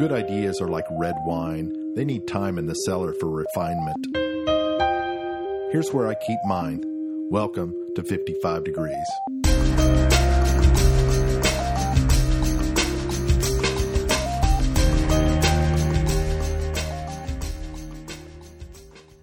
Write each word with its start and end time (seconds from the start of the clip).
Good 0.00 0.12
ideas 0.12 0.62
are 0.62 0.68
like 0.68 0.86
red 0.92 1.14
wine, 1.26 1.92
they 1.94 2.06
need 2.06 2.26
time 2.26 2.56
in 2.56 2.64
the 2.64 2.72
cellar 2.72 3.12
for 3.12 3.28
refinement. 3.28 4.06
Here's 5.72 5.92
where 5.92 6.08
I 6.08 6.14
keep 6.14 6.38
mine. 6.46 6.82
Welcome 7.30 7.74
to 7.96 8.02
55 8.02 8.64
Degrees. 8.64 8.96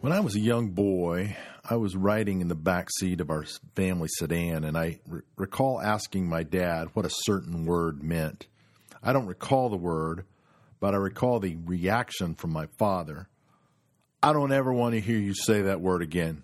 When 0.02 0.14
I 0.14 0.20
was 0.20 0.36
a 0.36 0.40
young 0.40 0.70
boy, 0.76 1.36
I 1.68 1.78
was 1.78 1.96
riding 1.96 2.40
in 2.40 2.50
the 2.50 2.56
back 2.56 2.92
seat 2.92 3.20
of 3.20 3.32
our 3.32 3.46
family 3.76 4.10
sedan, 4.10 4.64
and 4.64 4.78
I 4.78 5.00
re- 5.08 5.22
recall 5.38 5.82
asking 5.82 6.30
my 6.30 6.44
dad 6.44 6.90
what 6.94 7.08
a 7.08 7.10
certain 7.24 7.66
word 7.66 8.04
meant. 8.04 8.46
I 9.02 9.12
don't 9.12 9.26
recall 9.26 9.70
the 9.70 9.76
word, 9.76 10.26
but 10.80 10.94
I 10.94 10.98
recall 10.98 11.40
the 11.40 11.58
reaction 11.66 12.36
from 12.36 12.52
my 12.52 12.68
father. 12.78 13.28
I 14.22 14.34
don't 14.34 14.52
ever 14.52 14.74
want 14.74 14.96
to 14.96 15.02
hear 15.02 15.18
you 15.18 15.34
say 15.34 15.64
that 15.64 15.82
word 15.82 16.02
again. 16.02 16.44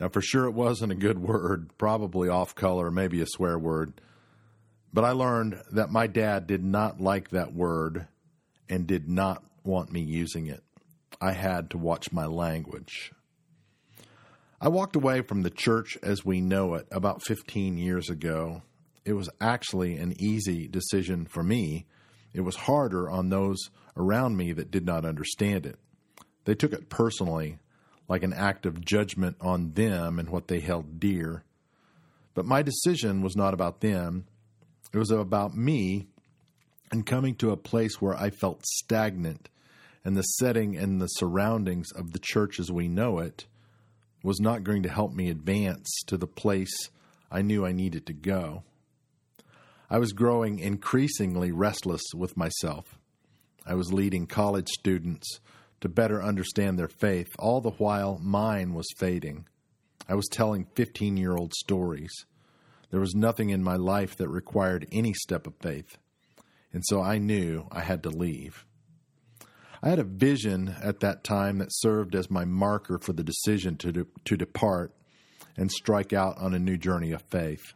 Now, 0.00 0.08
for 0.08 0.20
sure, 0.20 0.44
it 0.44 0.54
wasn't 0.54 0.92
a 0.92 0.96
good 0.96 1.18
word, 1.18 1.70
probably 1.76 2.28
off 2.28 2.54
color, 2.54 2.90
maybe 2.90 3.20
a 3.20 3.26
swear 3.26 3.58
word. 3.58 4.00
But 4.92 5.04
I 5.04 5.10
learned 5.10 5.60
that 5.72 5.90
my 5.90 6.06
dad 6.06 6.46
did 6.46 6.64
not 6.64 7.00
like 7.00 7.30
that 7.30 7.52
word 7.52 8.06
and 8.68 8.86
did 8.86 9.08
not 9.08 9.42
want 9.64 9.92
me 9.92 10.00
using 10.00 10.46
it. 10.46 10.62
I 11.20 11.32
had 11.32 11.70
to 11.70 11.78
watch 11.78 12.12
my 12.12 12.26
language. 12.26 13.12
I 14.60 14.68
walked 14.68 14.96
away 14.96 15.22
from 15.22 15.42
the 15.42 15.50
church 15.50 15.98
as 16.02 16.24
we 16.24 16.40
know 16.40 16.74
it 16.74 16.86
about 16.90 17.24
15 17.24 17.76
years 17.76 18.08
ago. 18.08 18.62
It 19.04 19.12
was 19.12 19.30
actually 19.40 19.96
an 19.96 20.14
easy 20.18 20.68
decision 20.68 21.26
for 21.26 21.42
me. 21.42 21.86
It 22.32 22.42
was 22.42 22.56
harder 22.56 23.10
on 23.10 23.28
those 23.28 23.70
around 23.96 24.36
me 24.36 24.52
that 24.52 24.70
did 24.70 24.86
not 24.86 25.04
understand 25.04 25.66
it. 25.66 25.78
They 26.44 26.54
took 26.54 26.72
it 26.72 26.88
personally, 26.88 27.58
like 28.08 28.22
an 28.22 28.32
act 28.32 28.64
of 28.64 28.84
judgment 28.84 29.36
on 29.40 29.72
them 29.72 30.18
and 30.18 30.30
what 30.30 30.48
they 30.48 30.60
held 30.60 31.00
dear. 31.00 31.44
But 32.34 32.46
my 32.46 32.62
decision 32.62 33.22
was 33.22 33.36
not 33.36 33.54
about 33.54 33.80
them, 33.80 34.26
it 34.92 34.98
was 34.98 35.10
about 35.10 35.56
me 35.56 36.06
and 36.90 37.04
coming 37.04 37.34
to 37.36 37.50
a 37.50 37.56
place 37.56 38.00
where 38.00 38.14
I 38.14 38.30
felt 38.30 38.64
stagnant 38.64 39.48
and 40.04 40.16
the 40.16 40.22
setting 40.22 40.76
and 40.76 41.00
the 41.00 41.06
surroundings 41.06 41.92
of 41.92 42.12
the 42.12 42.18
church 42.18 42.58
as 42.58 42.70
we 42.70 42.88
know 42.88 43.18
it 43.18 43.46
was 44.22 44.40
not 44.40 44.64
going 44.64 44.82
to 44.84 44.88
help 44.88 45.12
me 45.12 45.28
advance 45.28 45.88
to 46.06 46.16
the 46.16 46.26
place 46.26 46.90
I 47.30 47.42
knew 47.42 47.66
I 47.66 47.72
needed 47.72 48.06
to 48.06 48.12
go. 48.14 48.62
I 49.90 49.98
was 49.98 50.12
growing 50.12 50.58
increasingly 50.58 51.50
restless 51.50 52.02
with 52.14 52.36
myself. 52.36 52.98
I 53.66 53.74
was 53.74 53.92
leading 53.92 54.26
college 54.26 54.68
students 54.68 55.40
to 55.80 55.88
better 55.88 56.22
understand 56.22 56.78
their 56.78 56.88
faith, 56.88 57.28
all 57.38 57.60
the 57.60 57.70
while 57.70 58.18
mine 58.22 58.74
was 58.74 58.86
fading. 58.98 59.46
I 60.06 60.14
was 60.14 60.28
telling 60.30 60.66
15 60.74 61.16
year 61.16 61.36
old 61.36 61.54
stories. 61.54 62.12
There 62.90 63.00
was 63.00 63.14
nothing 63.14 63.50
in 63.50 63.62
my 63.62 63.76
life 63.76 64.16
that 64.16 64.28
required 64.28 64.86
any 64.92 65.14
step 65.14 65.46
of 65.46 65.54
faith, 65.60 65.98
and 66.72 66.82
so 66.86 67.02
I 67.02 67.18
knew 67.18 67.66
I 67.70 67.80
had 67.80 68.02
to 68.02 68.10
leave. 68.10 68.66
I 69.82 69.90
had 69.90 69.98
a 69.98 70.04
vision 70.04 70.74
at 70.82 71.00
that 71.00 71.24
time 71.24 71.58
that 71.58 71.68
served 71.70 72.14
as 72.14 72.30
my 72.30 72.44
marker 72.44 72.98
for 72.98 73.12
the 73.12 73.22
decision 73.22 73.76
to, 73.76 73.92
de- 73.92 74.06
to 74.24 74.36
depart 74.36 74.92
and 75.56 75.70
strike 75.70 76.12
out 76.12 76.36
on 76.38 76.52
a 76.52 76.58
new 76.58 76.76
journey 76.76 77.12
of 77.12 77.22
faith. 77.22 77.74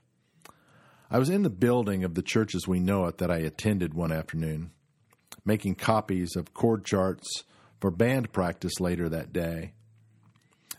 I 1.13 1.19
was 1.19 1.29
in 1.29 1.43
the 1.43 1.51
building 1.51 2.05
of 2.05 2.15
the 2.15 2.23
church 2.23 2.55
as 2.55 2.67
we 2.67 2.81
know 2.81 3.05
it 3.05 3.19
that 3.19 3.31
I 3.31 3.37
attended 3.37 3.93
one 3.93 4.11
afternoon, 4.11 4.71
making 5.45 5.75
copies 5.75 6.37
of 6.37 6.55
chord 6.55 6.87
charts 6.87 7.45
for 7.81 7.91
band 7.91 8.33
practice 8.33 8.81
later 8.81 9.11
that 9.11 9.31
day. 9.31 9.75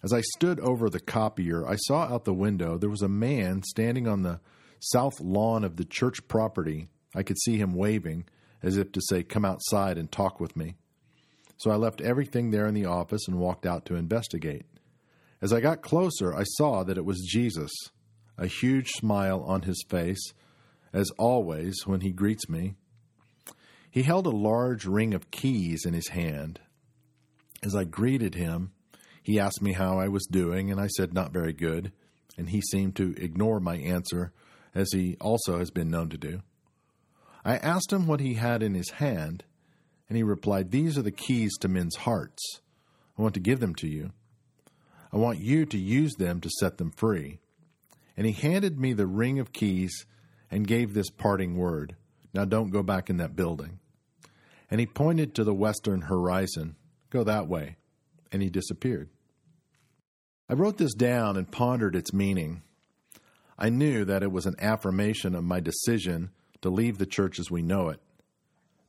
As 0.02 0.12
I 0.12 0.22
stood 0.22 0.60
over 0.60 0.90
the 0.90 1.00
copier, 1.00 1.68
I 1.68 1.76
saw 1.76 2.06
out 2.06 2.26
the 2.26 2.34
window 2.34 2.80
there 2.80 2.90
was 2.90 3.04
a 3.04 3.08
man 3.08 3.62
standing 3.62 4.08
on 4.08 4.24
the 4.24 4.40
south 4.80 5.22
lawn 5.22 5.64
of 5.64 5.76
the 5.76 5.86
church 5.86 6.28
property. 6.28 6.88
I 7.14 7.22
could 7.22 7.38
see 7.38 7.58
him 7.58 7.76
waving 7.76 8.26
as 8.64 8.76
if 8.76 8.92
to 8.94 9.02
say, 9.08 9.22
Come 9.22 9.46
outside 9.46 10.00
and 10.00 10.12
talk 10.12 10.40
with 10.40 10.56
me. 10.56 10.74
So 11.58 11.70
I 11.70 11.76
left 11.76 12.02
everything 12.02 12.50
there 12.50 12.66
in 12.66 12.74
the 12.74 12.86
office 12.86 13.28
and 13.28 13.38
walked 13.38 13.68
out 13.68 13.86
to 13.86 13.96
investigate. 13.96 14.66
As 15.44 15.54
I 15.54 15.62
got 15.62 15.84
closer, 15.84 16.34
I 16.34 16.44
saw 16.44 16.84
that 16.84 16.98
it 16.98 17.06
was 17.06 17.22
Jesus, 17.30 17.72
a 18.38 18.48
huge 18.48 18.90
smile 18.92 19.42
on 19.42 19.64
his 19.64 19.84
face, 19.88 20.34
as 20.92 21.12
always 21.18 21.86
when 21.86 22.02
he 22.02 22.12
greets 22.12 22.50
me. 22.50 22.76
He 23.90 24.04
held 24.04 24.26
a 24.26 24.32
large 24.32 24.86
ring 24.86 25.14
of 25.14 25.32
keys 25.32 25.86
in 25.86 25.94
his 25.94 26.10
hand. 26.10 26.60
As 27.64 27.76
I 27.76 27.84
greeted 27.84 28.36
him, 28.36 28.72
he 29.22 29.40
asked 29.40 29.62
me 29.62 29.74
how 29.74 30.00
I 30.00 30.08
was 30.08 30.26
doing, 30.26 30.72
and 30.72 30.82
I 30.82 30.88
said, 30.88 31.14
Not 31.14 31.32
very 31.32 31.54
good, 31.54 31.92
and 32.38 32.50
he 32.50 32.62
seemed 32.62 32.96
to 32.98 33.16
ignore 33.18 33.60
my 33.60 33.78
answer, 33.78 34.34
as 34.76 34.92
he 34.92 35.16
also 35.22 35.60
has 35.60 35.72
been 35.72 35.90
known 35.90 36.10
to 36.10 36.18
do. 36.18 36.42
I 37.46 37.58
asked 37.58 37.94
him 37.94 38.08
what 38.08 38.20
he 38.20 38.34
had 38.34 38.64
in 38.64 38.74
his 38.74 38.92
hand, 38.92 39.44
and 40.10 40.18
he 40.18 40.24
replied, 40.24 40.72
These 40.72 40.98
are 40.98 41.04
the 41.04 41.12
keys 41.12 41.52
to 41.62 41.68
men's 41.68 41.98
hearts. 41.98 42.42
I 43.18 43.22
want 43.22 43.34
to 43.36 43.40
give 43.40 43.60
them 43.60 43.76
to 43.76 43.88
you. 43.88 44.12
I 45.12 45.18
want 45.18 45.40
you 45.40 45.66
to 45.68 45.78
use 45.78 46.16
them 46.16 46.42
to 46.42 46.50
set 46.60 46.78
them 46.78 46.92
free. 46.92 47.40
And 48.16 48.26
he 48.26 48.34
handed 48.34 48.80
me 48.80 48.94
the 48.94 49.08
ring 49.08 49.40
of 49.40 49.54
keys 49.54 50.06
and 50.52 50.68
gave 50.68 50.94
this 50.94 51.10
parting 51.10 51.58
word 51.58 51.96
Now 52.34 52.46
don't 52.46 52.72
go 52.72 52.84
back 52.84 53.10
in 53.10 53.18
that 53.18 53.36
building. 53.36 53.80
And 54.70 54.80
he 54.80 54.86
pointed 54.86 55.36
to 55.36 55.44
the 55.44 55.54
western 55.54 56.02
horizon 56.02 56.76
Go 57.10 57.24
that 57.24 57.48
way. 57.48 57.78
And 58.32 58.42
he 58.42 58.50
disappeared. 58.50 59.10
I 60.50 60.54
wrote 60.54 60.78
this 60.78 60.96
down 60.96 61.38
and 61.38 61.52
pondered 61.52 61.96
its 61.96 62.12
meaning. 62.12 62.64
I 63.58 63.70
knew 63.70 64.04
that 64.06 64.24
it 64.24 64.32
was 64.32 64.48
an 64.48 64.56
affirmation 64.60 65.36
of 65.36 65.44
my 65.44 65.60
decision 65.60 66.32
to 66.62 66.70
leave 66.70 66.98
the 66.98 67.06
church 67.06 67.40
as 67.40 67.52
we 67.52 67.62
know 67.62 67.90
it. 67.90 68.00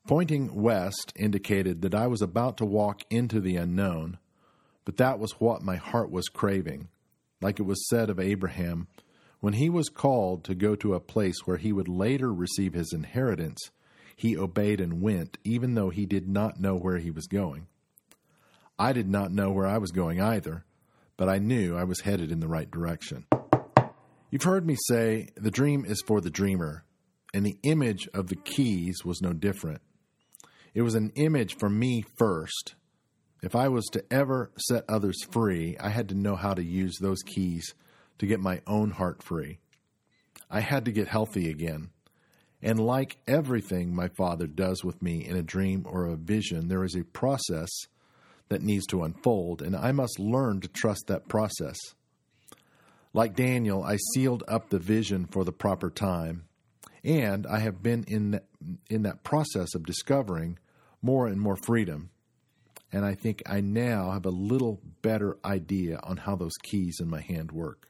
Pointing 0.06 0.54
west 0.54 1.12
indicated 1.16 1.82
that 1.82 1.94
I 1.94 2.06
was 2.06 2.22
about 2.22 2.56
to 2.58 2.64
walk 2.64 3.02
into 3.10 3.40
the 3.40 3.56
unknown, 3.56 4.18
but 4.84 4.96
that 4.96 5.18
was 5.18 5.32
what 5.38 5.62
my 5.62 5.76
heart 5.76 6.10
was 6.10 6.28
craving. 6.28 6.88
Like 7.40 7.60
it 7.60 7.64
was 7.64 7.88
said 7.88 8.10
of 8.10 8.18
Abraham, 8.18 8.88
when 9.44 9.52
he 9.52 9.68
was 9.68 9.90
called 9.90 10.42
to 10.42 10.54
go 10.54 10.74
to 10.74 10.94
a 10.94 11.00
place 11.00 11.40
where 11.44 11.58
he 11.58 11.70
would 11.70 11.86
later 11.86 12.32
receive 12.32 12.72
his 12.72 12.94
inheritance, 12.94 13.60
he 14.16 14.34
obeyed 14.34 14.80
and 14.80 15.02
went, 15.02 15.36
even 15.44 15.74
though 15.74 15.90
he 15.90 16.06
did 16.06 16.26
not 16.26 16.58
know 16.58 16.74
where 16.74 16.96
he 16.96 17.10
was 17.10 17.26
going. 17.26 17.66
I 18.78 18.94
did 18.94 19.06
not 19.06 19.32
know 19.32 19.50
where 19.50 19.66
I 19.66 19.76
was 19.76 19.92
going 19.92 20.18
either, 20.18 20.64
but 21.18 21.28
I 21.28 21.36
knew 21.36 21.76
I 21.76 21.84
was 21.84 22.00
headed 22.00 22.32
in 22.32 22.40
the 22.40 22.48
right 22.48 22.70
direction. 22.70 23.26
You've 24.30 24.44
heard 24.44 24.66
me 24.66 24.78
say 24.88 25.28
the 25.36 25.50
dream 25.50 25.84
is 25.84 26.02
for 26.06 26.22
the 26.22 26.30
dreamer, 26.30 26.86
and 27.34 27.44
the 27.44 27.58
image 27.64 28.08
of 28.14 28.28
the 28.28 28.36
keys 28.36 29.04
was 29.04 29.20
no 29.20 29.34
different. 29.34 29.82
It 30.72 30.80
was 30.80 30.94
an 30.94 31.12
image 31.16 31.58
for 31.58 31.68
me 31.68 32.02
first. 32.16 32.76
If 33.42 33.54
I 33.54 33.68
was 33.68 33.84
to 33.92 34.02
ever 34.10 34.52
set 34.56 34.86
others 34.88 35.22
free, 35.30 35.76
I 35.78 35.90
had 35.90 36.08
to 36.08 36.14
know 36.14 36.34
how 36.34 36.54
to 36.54 36.64
use 36.64 36.96
those 36.98 37.22
keys 37.22 37.74
to 38.18 38.26
get 38.26 38.40
my 38.40 38.60
own 38.66 38.90
heart 38.90 39.22
free. 39.22 39.58
I 40.50 40.60
had 40.60 40.84
to 40.84 40.92
get 40.92 41.08
healthy 41.08 41.50
again. 41.50 41.90
And 42.62 42.78
like 42.80 43.18
everything 43.26 43.94
my 43.94 44.08
Father 44.08 44.46
does 44.46 44.82
with 44.82 45.02
me 45.02 45.24
in 45.24 45.36
a 45.36 45.42
dream 45.42 45.84
or 45.88 46.06
a 46.06 46.16
vision, 46.16 46.68
there 46.68 46.84
is 46.84 46.94
a 46.94 47.04
process 47.04 47.68
that 48.48 48.62
needs 48.62 48.86
to 48.86 49.02
unfold, 49.02 49.62
and 49.62 49.74
I 49.74 49.92
must 49.92 50.18
learn 50.18 50.60
to 50.60 50.68
trust 50.68 51.04
that 51.08 51.28
process. 51.28 51.76
Like 53.12 53.36
Daniel, 53.36 53.82
I 53.82 53.96
sealed 54.14 54.44
up 54.48 54.68
the 54.68 54.78
vision 54.78 55.26
for 55.26 55.44
the 55.44 55.52
proper 55.52 55.90
time, 55.90 56.44
and 57.02 57.46
I 57.46 57.60
have 57.60 57.82
been 57.82 58.04
in 58.08 58.32
that, 58.32 58.44
in 58.88 59.02
that 59.02 59.24
process 59.24 59.74
of 59.74 59.86
discovering 59.86 60.58
more 61.02 61.26
and 61.26 61.40
more 61.40 61.56
freedom. 61.56 62.10
And 62.92 63.04
I 63.04 63.14
think 63.14 63.42
I 63.46 63.60
now 63.60 64.12
have 64.12 64.24
a 64.24 64.30
little 64.30 64.80
better 65.02 65.36
idea 65.44 66.00
on 66.02 66.16
how 66.16 66.36
those 66.36 66.56
keys 66.62 66.98
in 67.00 67.08
my 67.08 67.20
hand 67.20 67.52
work. 67.52 67.88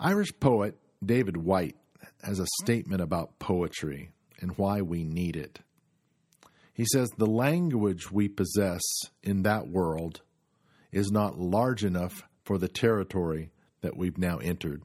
Irish 0.00 0.38
poet 0.38 0.78
David 1.04 1.36
Whyte 1.36 1.76
has 2.22 2.38
a 2.38 2.46
statement 2.62 3.00
about 3.00 3.38
poetry 3.38 4.10
and 4.40 4.56
why 4.56 4.80
we 4.80 5.02
need 5.02 5.36
it. 5.36 5.58
He 6.72 6.84
says 6.92 7.10
the 7.16 7.26
language 7.26 8.12
we 8.12 8.28
possess 8.28 8.82
in 9.24 9.42
that 9.42 9.66
world 9.68 10.20
is 10.92 11.10
not 11.10 11.40
large 11.40 11.84
enough 11.84 12.22
for 12.44 12.58
the 12.58 12.68
territory 12.68 13.50
that 13.80 13.96
we've 13.96 14.18
now 14.18 14.38
entered. 14.38 14.82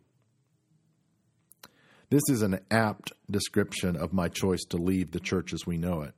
This 2.10 2.24
is 2.30 2.42
an 2.42 2.60
apt 2.72 3.12
description 3.30 3.96
of 3.96 4.14
my 4.14 4.30
choice 4.30 4.64
to 4.70 4.78
leave 4.78 5.12
the 5.12 5.20
church 5.20 5.54
as 5.54 5.66
we 5.66 5.78
know 5.78 6.02
it. 6.02 6.14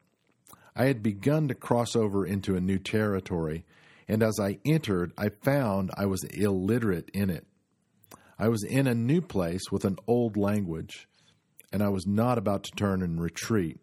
I 0.76 0.86
had 0.86 1.04
begun 1.04 1.50
to 1.50 1.56
cross 1.56 1.96
over 1.96 2.26
into 2.26 2.56
a 2.56 2.62
new 2.62 2.80
territory, 2.80 3.66
and 4.08 4.24
as 4.24 4.40
I 4.42 4.60
entered, 4.66 5.12
I 5.18 5.30
found 5.30 5.92
I 5.96 6.06
was 6.06 6.24
illiterate 6.26 7.10
in 7.14 7.30
it. 7.30 7.46
I 8.38 8.50
was 8.50 8.64
in 8.64 8.88
a 8.88 8.96
new 8.96 9.22
place 9.22 9.72
with 9.72 9.86
an 9.86 9.98
old 10.08 10.36
language, 10.36 11.08
and 11.72 11.82
I 11.82 11.90
was 11.90 12.06
not 12.06 12.38
about 12.38 12.64
to 12.64 12.72
turn 12.72 13.02
and 13.02 13.22
retreat. 13.22 13.80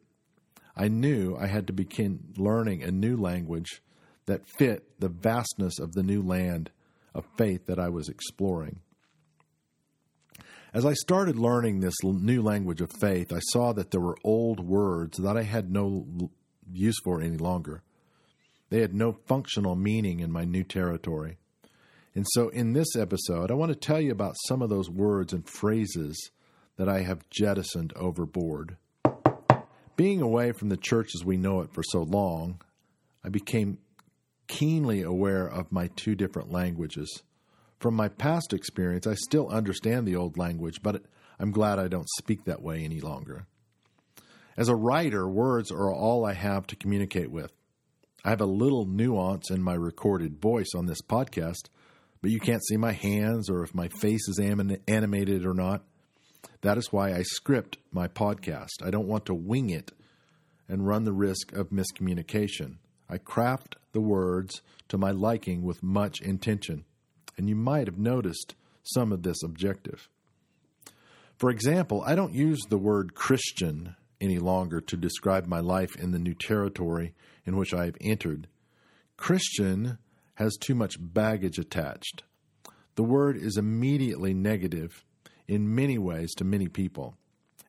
I 0.77 0.89
knew 0.89 1.37
I 1.37 1.47
had 1.47 1.67
to 1.67 1.73
begin 1.73 2.35
learning 2.37 2.83
a 2.83 2.91
new 2.91 3.17
language 3.17 3.83
that 4.27 4.49
fit 4.59 5.01
the 5.01 5.09
vastness 5.09 5.79
of 5.79 5.93
the 5.93 6.03
new 6.03 6.23
land 6.23 6.71
of 7.15 7.27
faith 7.37 7.67
that 7.67 7.79
I 7.79 7.89
was 7.89 8.09
exploring. 8.09 8.81
As 10.75 10.87
I 10.87 10.95
started 10.95 11.37
learning 11.37 11.81
this 11.81 12.03
new 12.03 12.43
language 12.43 12.81
of 12.81 12.91
faith, 13.01 13.33
I 13.33 13.41
saw 13.41 13.73
that 13.75 13.91
there 13.91 14.01
were 14.01 14.17
old 14.25 14.61
words 14.61 15.19
that 15.19 15.37
I 15.37 15.43
had 15.43 15.71
no 15.71 16.07
use 16.73 16.97
for 17.05 17.21
any 17.21 17.37
longer. 17.37 17.83
They 18.71 18.81
had 18.81 18.95
no 18.95 19.13
functional 19.27 19.77
meaning 19.77 20.21
in 20.21 20.33
my 20.33 20.45
new 20.45 20.65
territory. 20.65 21.37
And 22.15 22.27
so, 22.33 22.49
in 22.51 22.75
this 22.75 22.95
episode, 22.95 23.51
I 23.51 23.55
want 23.55 23.73
to 23.73 23.79
tell 23.79 24.01
you 24.01 24.13
about 24.13 24.37
some 24.47 24.61
of 24.61 24.69
those 24.69 24.91
words 24.91 25.33
and 25.33 25.49
phrases 25.49 26.31
that 26.77 26.89
I 26.89 27.03
have 27.03 27.29
jettisoned 27.31 27.93
overboard. 27.97 28.77
Being 29.97 30.21
away 30.21 30.53
from 30.53 30.69
the 30.69 30.77
church 30.77 31.11
as 31.15 31.25
we 31.25 31.37
know 31.37 31.61
it 31.61 31.73
for 31.73 31.83
so 31.83 32.03
long, 32.03 32.61
I 33.25 33.29
became 33.29 33.79
keenly 34.47 35.03
aware 35.03 35.47
of 35.47 35.73
my 35.73 35.89
two 35.97 36.15
different 36.15 36.51
languages. 36.51 37.23
From 37.79 37.95
my 37.95 38.09
past 38.09 38.53
experience, 38.53 39.07
I 39.07 39.15
still 39.15 39.49
understand 39.49 40.07
the 40.07 40.17
old 40.17 40.37
language, 40.37 40.83
but 40.83 41.03
I'm 41.39 41.51
glad 41.51 41.79
I 41.79 41.89
don't 41.89 42.09
speak 42.19 42.45
that 42.45 42.63
way 42.63 42.85
any 42.85 43.01
longer. 43.01 43.47
As 44.57 44.69
a 44.69 44.77
writer, 44.77 45.27
words 45.27 45.71
are 45.71 45.93
all 45.93 46.27
I 46.27 46.35
have 46.35 46.67
to 46.69 46.77
communicate 46.77 47.31
with. 47.31 47.53
I 48.25 48.31
have 48.31 48.41
a 48.41 48.47
little 48.47 48.85
nuance 48.85 49.51
in 49.51 49.63
my 49.63 49.75
recorded 49.75 50.41
voice 50.41 50.75
on 50.77 50.87
this 50.87 51.01
podcast, 51.01 51.69
but 52.23 52.31
you 52.31 52.41
can't 52.41 52.65
see 52.65 52.77
my 52.77 52.93
hands 52.93 53.51
or 53.51 53.63
if 53.63 53.75
my 53.75 53.89
face 53.89 54.29
is 54.29 54.39
animated 54.39 55.45
or 55.45 55.53
not. 55.53 55.85
That 56.63 56.79
is 56.79 56.93
why 56.93 57.13
I 57.13 57.23
script 57.23 57.79
my 57.91 58.09
podcast. 58.09 58.83
I 58.83 58.91
don't 58.91 59.09
want 59.09 59.27
to 59.27 59.35
wing 59.35 59.69
it 59.69 59.93
and 60.69 60.87
run 60.87 61.05
the 61.05 61.13
risk 61.13 61.53
of 61.53 61.71
miscommunication. 61.71 62.77
I 63.11 63.19
craft 63.19 63.77
the 63.93 64.01
words 64.01 64.63
to 64.89 64.97
my 64.97 65.11
liking 65.11 65.63
with 65.63 65.83
much 65.83 66.21
intention, 66.21 66.85
and 67.37 67.49
you 67.49 67.57
might 67.57 67.89
have 67.89 67.99
noticed 67.99 68.55
some 68.85 69.13
of 69.13 69.23
this 69.23 69.43
objective. 69.43 70.09
For 71.37 71.51
example, 71.51 72.03
I 72.07 72.15
don't 72.15 72.35
use 72.35 72.61
the 72.69 72.79
word 72.79 73.15
Christian 73.15 73.97
any 74.21 74.39
longer 74.39 74.81
to 74.81 74.97
describe 74.97 75.47
my 75.47 75.59
life 75.59 75.97
in 75.97 76.13
the 76.13 76.19
new 76.19 76.35
territory 76.35 77.15
in 77.45 77.57
which 77.57 77.75
I 77.75 77.87
have 77.87 77.97
entered. 78.01 78.47
Christian 79.17 79.99
has 80.35 80.57
too 80.57 80.75
much 80.75 80.97
baggage 80.99 81.59
attached. 81.59 82.25
The 82.95 83.03
word 83.03 83.37
is 83.37 83.57
immediately 83.57 84.35
negative 84.35 85.05
in 85.49 85.75
many 85.75 85.99
ways 85.99 86.33
to 86.35 86.45
many 86.45 86.69
people. 86.69 87.17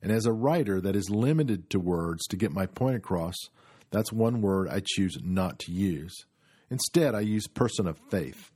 And 0.01 0.12
as 0.12 0.25
a 0.25 0.33
writer 0.33 0.81
that 0.81 0.95
is 0.95 1.10
limited 1.10 1.69
to 1.69 1.80
words 1.80 2.25
to 2.27 2.36
get 2.36 2.51
my 2.51 2.65
point 2.65 2.98
across, 2.98 3.36
that's 3.92 4.12
one 4.12 4.42
word 4.42 4.68
I 4.69 4.81
choose 4.83 5.18
not 5.24 5.60
to 5.60 5.71
use. 5.71 6.13
Instead, 6.69 7.15
I 7.15 7.21
use 7.21 7.48
person 7.48 7.88
of 7.88 8.00
faith 8.10 8.51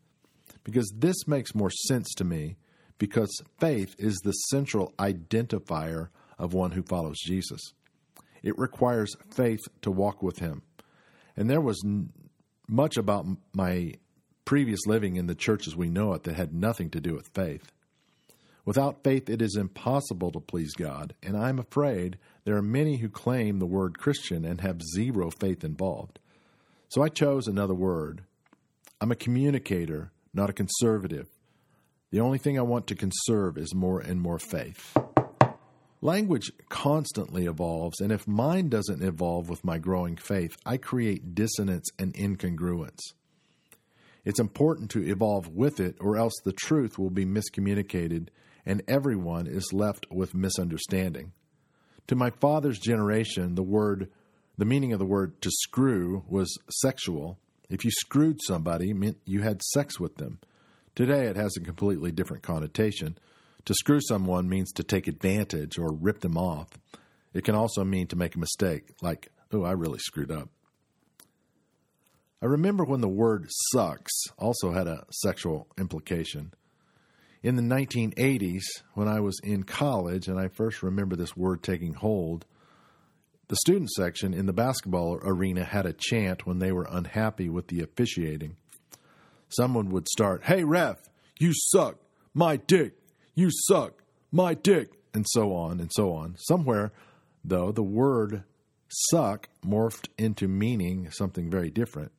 because 0.64 0.92
this 0.98 1.28
makes 1.28 1.56
more 1.56 1.70
sense 1.70 2.14
to 2.16 2.26
me 2.26 2.58
because 2.98 3.42
faith 3.60 3.96
is 3.98 4.18
the 4.18 4.32
central 4.32 4.94
identifier 5.00 6.10
of 6.38 6.54
one 6.54 6.72
who 6.72 6.82
follows 6.84 7.18
Jesus. 7.24 7.62
It 8.44 8.58
requires 8.58 9.16
faith 9.34 9.62
to 9.82 9.92
walk 9.92 10.22
with 10.22 10.40
him. 10.40 10.64
And 11.36 11.50
there 11.50 11.62
was 11.62 11.82
much 12.68 12.98
about 12.98 13.26
my 13.54 13.94
previous 14.46 14.86
living 14.86 15.16
in 15.16 15.28
the 15.28 15.36
church 15.36 15.68
as 15.68 15.76
we 15.76 15.90
know 15.90 16.14
it 16.14 16.24
that 16.24 16.36
had 16.36 16.54
nothing 16.54 16.90
to 16.90 17.02
do 17.02 17.14
with 17.14 17.30
faith. 17.34 17.72
Without 18.66 19.04
faith, 19.04 19.30
it 19.30 19.42
is 19.42 19.56
impossible 19.56 20.32
to 20.32 20.40
please 20.40 20.74
God, 20.74 21.14
and 21.24 21.38
I'm 21.38 21.58
afraid 21.58 22.18
there 22.44 22.58
are 22.58 22.62
many 22.62 22.98
who 22.98 23.10
claim 23.10 23.60
the 23.60 23.66
word 23.66 23.98
Christian 23.98 24.44
and 24.44 24.60
have 24.62 24.82
zero 24.96 25.30
faith 25.30 25.64
involved. 25.64 26.20
So 26.90 27.02
I 27.02 27.10
chose 27.10 27.48
another 27.48 27.74
word. 27.74 28.24
I'm 29.00 29.12
a 29.12 29.16
communicator, 29.16 30.12
not 30.34 30.50
a 30.50 30.54
conservative. 30.54 31.28
The 32.12 32.20
only 32.20 32.38
thing 32.38 32.58
I 32.58 32.64
want 32.64 32.88
to 32.88 32.96
conserve 32.96 33.58
is 33.58 33.74
more 33.74 34.00
and 34.00 34.22
more 34.22 34.40
faith. 34.40 34.98
Language 36.08 36.54
constantly 36.70 37.48
evolves, 37.48 38.00
and 38.00 38.14
if 38.14 38.26
mine 38.26 38.70
doesn't 38.70 39.04
evolve 39.04 39.50
with 39.50 39.66
my 39.66 39.78
growing 39.78 40.16
faith, 40.16 40.56
I 40.66 40.78
create 40.78 41.36
dissonance 41.36 41.90
and 42.00 42.14
incongruence. 42.14 43.02
It's 44.24 44.40
important 44.40 44.90
to 44.92 45.06
evolve 45.06 45.50
with 45.50 45.82
it, 45.82 45.98
or 46.00 46.16
else 46.16 46.32
the 46.46 46.54
truth 46.54 46.98
will 46.98 47.10
be 47.10 47.26
miscommunicated 47.26 48.30
and 48.66 48.84
everyone 48.88 49.48
is 49.48 49.74
left 49.74 50.10
with 50.10 50.34
misunderstanding. 50.34 51.34
To 52.08 52.16
my 52.16 52.30
father's 52.30 52.80
generation, 52.80 53.56
the 53.56 53.62
word, 53.62 54.10
the 54.58 54.64
meaning 54.64 54.94
of 54.94 55.00
the 55.00 55.06
word 55.06 55.42
to 55.42 55.52
screw 55.52 56.24
was 56.30 56.58
sexual. 56.70 57.38
If 57.70 57.84
you 57.84 57.92
screwed 57.92 58.40
somebody, 58.42 58.94
meant 58.94 59.18
you 59.26 59.42
had 59.42 59.62
sex 59.62 60.00
with 60.00 60.16
them. 60.16 60.40
Today, 60.96 61.26
it 61.26 61.36
has 61.36 61.58
a 61.58 61.62
completely 61.62 62.14
different 62.14 62.44
connotation. 62.44 63.18
To 63.68 63.74
screw 63.74 64.02
someone 64.02 64.50
means 64.50 64.74
to 64.74 64.84
take 64.84 65.08
advantage 65.08 65.78
or 65.78 65.94
rip 65.94 66.20
them 66.20 66.38
off. 66.38 66.70
It 67.34 67.44
can 67.44 67.56
also 67.56 67.84
mean 67.84 68.08
to 68.08 68.16
make 68.16 68.36
a 68.36 68.40
mistake, 68.40 68.90
like, 69.02 69.30
oh, 69.54 69.64
I 69.64 69.72
really 69.72 70.00
screwed 70.00 70.32
up. 70.32 70.50
I 72.42 72.48
remember 72.48 72.84
when 72.84 73.02
the 73.02 73.08
word 73.08 73.48
sucks 73.72 74.14
also 74.38 74.72
had 74.72 74.88
a 74.88 75.06
sexual 75.12 75.68
implication 75.78 76.54
in 77.44 77.56
the 77.56 77.62
1980s, 77.62 78.64
when 78.94 79.08
I 79.08 79.20
was 79.20 79.40
in 79.44 79.64
college, 79.64 80.28
and 80.28 80.40
I 80.40 80.48
first 80.48 80.84
remember 80.84 81.16
this 81.16 81.38
word 81.38 81.64
taking 81.64 81.94
hold, 81.94 82.46
the 83.48 83.56
student 83.56 83.90
section 83.92 84.34
in 84.34 84.48
the 84.48 84.54
basketball 84.54 85.20
arena 85.24 85.64
had 85.64 85.86
a 85.86 85.94
chant 85.94 86.46
when 86.46 86.60
they 86.60 86.72
were 86.72 86.88
unhappy 86.90 87.48
with 87.48 87.68
the 87.68 87.82
officiating. 87.82 88.58
Someone 89.50 89.90
would 89.92 90.08
start, 90.10 90.44
Hey, 90.44 90.64
ref, 90.64 90.98
you 91.40 91.54
suck, 91.54 91.98
my 92.34 92.58
dick, 92.58 92.96
you 93.38 93.50
suck, 93.52 94.04
my 94.32 94.56
dick, 94.56 94.90
and 95.14 95.26
so 95.30 95.54
on 95.54 95.80
and 95.80 95.92
so 95.94 96.12
on. 96.12 96.36
Somewhere, 96.40 96.92
though, 97.46 97.72
the 97.72 97.84
word 97.84 98.44
suck 98.90 99.48
morphed 99.64 100.08
into 100.18 100.48
meaning 100.48 101.12
something 101.12 101.50
very 101.50 101.70
different. 101.70 102.12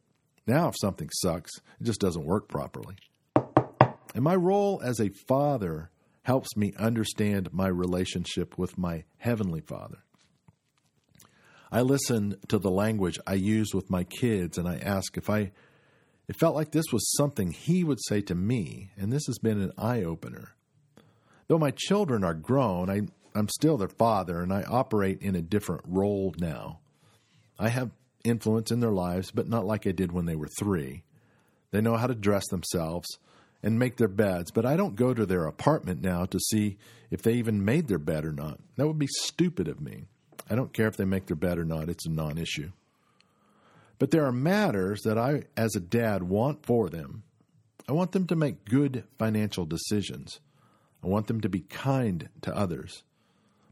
Now, 0.46 0.68
if 0.68 0.76
something 0.80 1.10
sucks, 1.12 1.50
it 1.80 1.84
just 1.84 2.00
doesn't 2.00 2.24
work 2.24 2.48
properly. 2.48 2.94
And 4.14 4.22
my 4.22 4.36
role 4.36 4.80
as 4.82 5.00
a 5.00 5.10
father 5.26 5.90
helps 6.22 6.56
me 6.56 6.72
understand 6.78 7.52
my 7.52 7.66
relationship 7.66 8.56
with 8.56 8.78
my 8.78 9.02
Heavenly 9.16 9.60
Father. 9.60 9.98
I 11.72 11.82
listen 11.82 12.36
to 12.46 12.58
the 12.58 12.70
language 12.70 13.18
I 13.26 13.34
use 13.34 13.74
with 13.74 13.90
my 13.90 14.04
kids 14.04 14.56
and 14.56 14.68
I 14.68 14.78
ask 14.78 15.16
if 15.16 15.28
I 15.28 15.52
it 16.28 16.36
felt 16.36 16.54
like 16.54 16.70
this 16.70 16.92
was 16.92 17.10
something 17.16 17.50
he 17.50 17.82
would 17.82 17.98
say 18.06 18.20
to 18.20 18.34
me, 18.34 18.90
and 18.98 19.10
this 19.10 19.26
has 19.26 19.38
been 19.38 19.60
an 19.62 19.72
eye 19.78 20.02
opener. 20.02 20.54
Though 21.48 21.58
my 21.58 21.72
children 21.74 22.22
are 22.24 22.34
grown, 22.34 22.90
I, 22.90 23.02
I'm 23.34 23.48
still 23.48 23.76
their 23.76 23.88
father 23.88 24.42
and 24.42 24.52
I 24.52 24.62
operate 24.62 25.22
in 25.22 25.34
a 25.34 25.42
different 25.42 25.82
role 25.86 26.34
now. 26.38 26.80
I 27.58 27.70
have 27.70 27.90
influence 28.22 28.70
in 28.70 28.80
their 28.80 28.92
lives, 28.92 29.30
but 29.30 29.48
not 29.48 29.66
like 29.66 29.86
I 29.86 29.92
did 29.92 30.12
when 30.12 30.26
they 30.26 30.36
were 30.36 30.48
three. 30.58 31.02
They 31.70 31.80
know 31.80 31.96
how 31.96 32.06
to 32.06 32.14
dress 32.14 32.46
themselves 32.48 33.06
and 33.62 33.78
make 33.78 33.96
their 33.96 34.08
beds, 34.08 34.50
but 34.50 34.64
I 34.64 34.76
don't 34.76 34.94
go 34.94 35.12
to 35.12 35.26
their 35.26 35.46
apartment 35.46 36.02
now 36.02 36.26
to 36.26 36.38
see 36.38 36.76
if 37.10 37.22
they 37.22 37.34
even 37.34 37.64
made 37.64 37.88
their 37.88 37.98
bed 37.98 38.24
or 38.24 38.32
not. 38.32 38.60
That 38.76 38.86
would 38.86 38.98
be 38.98 39.08
stupid 39.08 39.68
of 39.68 39.80
me. 39.80 40.04
I 40.48 40.54
don't 40.54 40.72
care 40.72 40.86
if 40.86 40.96
they 40.96 41.04
make 41.04 41.26
their 41.26 41.36
bed 41.36 41.58
or 41.58 41.64
not, 41.64 41.88
it's 41.88 42.06
a 42.06 42.10
non 42.10 42.38
issue. 42.38 42.70
But 43.98 44.12
there 44.12 44.24
are 44.24 44.32
matters 44.32 45.02
that 45.02 45.18
I, 45.18 45.44
as 45.56 45.74
a 45.74 45.80
dad, 45.80 46.22
want 46.22 46.64
for 46.64 46.88
them. 46.88 47.24
I 47.88 47.92
want 47.92 48.12
them 48.12 48.26
to 48.28 48.36
make 48.36 48.64
good 48.64 49.04
financial 49.18 49.66
decisions. 49.66 50.40
I 51.02 51.06
want 51.06 51.26
them 51.26 51.40
to 51.40 51.48
be 51.48 51.60
kind 51.60 52.28
to 52.42 52.56
others. 52.56 53.02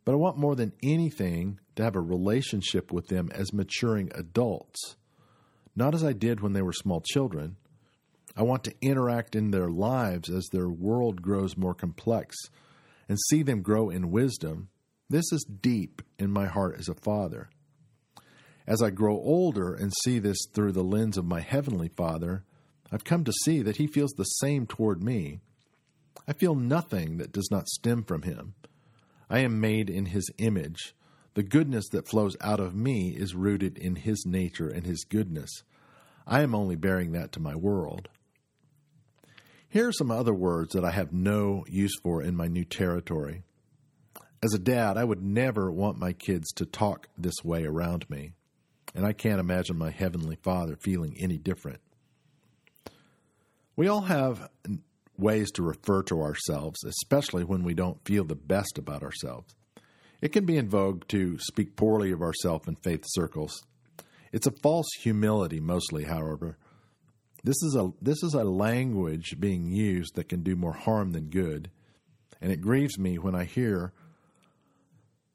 But 0.04 0.12
I 0.12 0.16
want 0.16 0.38
more 0.38 0.54
than 0.54 0.72
anything 0.82 1.58
to 1.74 1.82
have 1.82 1.96
a 1.96 2.00
relationship 2.00 2.92
with 2.92 3.08
them 3.08 3.30
as 3.34 3.52
maturing 3.52 4.10
adults, 4.14 4.96
not 5.74 5.94
as 5.94 6.04
I 6.04 6.12
did 6.12 6.40
when 6.40 6.52
they 6.52 6.62
were 6.62 6.72
small 6.72 7.00
children 7.00 7.56
I 8.36 8.42
want 8.42 8.64
to 8.64 8.74
interact 8.82 9.34
in 9.34 9.50
their 9.50 9.70
lives 9.70 10.28
as 10.28 10.46
their 10.52 10.68
world 10.68 11.22
grows 11.22 11.56
more 11.56 11.74
complex 11.74 12.36
and 13.08 13.18
see 13.30 13.42
them 13.42 13.62
grow 13.62 13.88
in 13.88 14.10
wisdom. 14.10 14.68
This 15.08 15.32
is 15.32 15.44
deep 15.44 16.02
in 16.18 16.30
my 16.30 16.46
heart 16.46 16.76
as 16.78 16.88
a 16.88 16.94
father. 16.94 17.48
As 18.66 18.82
I 18.82 18.90
grow 18.90 19.14
older 19.14 19.72
and 19.72 19.92
see 20.04 20.18
this 20.18 20.36
through 20.52 20.72
the 20.72 20.84
lens 20.84 21.16
of 21.16 21.24
my 21.24 21.40
Heavenly 21.40 21.88
Father, 21.88 22.44
I've 22.92 23.04
come 23.04 23.24
to 23.24 23.32
see 23.44 23.62
that 23.62 23.78
He 23.78 23.86
feels 23.86 24.12
the 24.12 24.24
same 24.24 24.66
toward 24.66 25.02
me. 25.02 25.40
I 26.28 26.32
feel 26.32 26.54
nothing 26.54 27.18
that 27.18 27.32
does 27.32 27.48
not 27.50 27.68
stem 27.68 28.02
from 28.02 28.22
Him. 28.22 28.54
I 29.30 29.40
am 29.40 29.60
made 29.60 29.88
in 29.88 30.06
His 30.06 30.30
image. 30.38 30.94
The 31.34 31.42
goodness 31.42 31.88
that 31.90 32.08
flows 32.08 32.36
out 32.40 32.60
of 32.60 32.74
me 32.74 33.10
is 33.10 33.34
rooted 33.34 33.78
in 33.78 33.96
His 33.96 34.24
nature 34.26 34.68
and 34.68 34.84
His 34.84 35.04
goodness. 35.04 35.50
I 36.26 36.42
am 36.42 36.54
only 36.54 36.76
bearing 36.76 37.12
that 37.12 37.32
to 37.32 37.40
my 37.40 37.54
world. 37.54 38.08
Here 39.68 39.88
are 39.88 39.92
some 39.92 40.10
other 40.10 40.34
words 40.34 40.72
that 40.72 40.84
I 40.84 40.90
have 40.90 41.12
no 41.12 41.64
use 41.68 41.94
for 42.02 42.22
in 42.22 42.34
my 42.34 42.46
new 42.46 42.64
territory. 42.64 43.42
As 44.42 44.54
a 44.54 44.58
dad, 44.58 44.96
I 44.96 45.04
would 45.04 45.22
never 45.22 45.70
want 45.70 45.98
my 45.98 46.12
kids 46.12 46.50
to 46.54 46.66
talk 46.66 47.08
this 47.18 47.44
way 47.44 47.64
around 47.64 48.08
me. 48.08 48.32
And 48.94 49.04
I 49.04 49.12
can't 49.12 49.40
imagine 49.40 49.76
my 49.76 49.90
Heavenly 49.90 50.36
Father 50.36 50.76
feeling 50.76 51.16
any 51.18 51.36
different. 51.36 51.80
We 53.76 53.88
all 53.88 54.02
have 54.02 54.48
ways 55.18 55.50
to 55.52 55.62
refer 55.62 56.02
to 56.04 56.20
ourselves, 56.20 56.82
especially 56.84 57.44
when 57.44 57.62
we 57.62 57.74
don't 57.74 58.04
feel 58.04 58.24
the 58.24 58.34
best 58.34 58.78
about 58.78 59.02
ourselves. 59.02 59.54
It 60.20 60.32
can 60.32 60.46
be 60.46 60.56
in 60.56 60.68
vogue 60.68 61.06
to 61.08 61.38
speak 61.38 61.76
poorly 61.76 62.10
of 62.10 62.22
ourselves 62.22 62.66
in 62.66 62.76
faith 62.76 63.04
circles. 63.06 63.64
It's 64.32 64.46
a 64.46 64.52
false 64.62 64.88
humility, 65.00 65.60
mostly, 65.60 66.04
however. 66.04 66.58
This 67.44 67.62
is 67.62 67.76
a 67.76 67.92
this 68.02 68.22
is 68.22 68.34
a 68.34 68.44
language 68.44 69.36
being 69.38 69.70
used 69.70 70.16
that 70.16 70.28
can 70.28 70.42
do 70.42 70.56
more 70.56 70.72
harm 70.72 71.12
than 71.12 71.30
good, 71.30 71.70
and 72.40 72.50
it 72.50 72.60
grieves 72.60 72.98
me 72.98 73.18
when 73.18 73.34
I 73.34 73.44
hear 73.44 73.92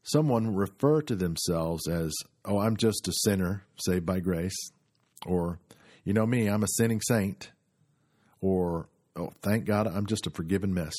someone 0.04 0.56
refer 0.56 1.02
to 1.04 1.16
themselves 1.16 1.88
as, 1.88 2.12
"Oh, 2.44 2.58
I'm 2.60 2.76
just 2.76 3.08
a 3.08 3.14
sinner 3.24 3.64
saved 3.78 4.06
by 4.06 4.20
grace," 4.20 4.58
or, 5.26 5.60
"You 6.04 6.14
know 6.14 6.26
me, 6.26 6.48
I'm 6.48 6.64
a 6.64 6.68
sinning 6.76 7.02
saint," 7.08 7.52
or, 8.42 8.90
"Oh, 9.16 9.32
thank 9.42 9.66
God, 9.66 9.88
I'm 9.88 10.06
just 10.06 10.28
a 10.28 10.32
forgiven 10.32 10.74
mess." 10.74 10.96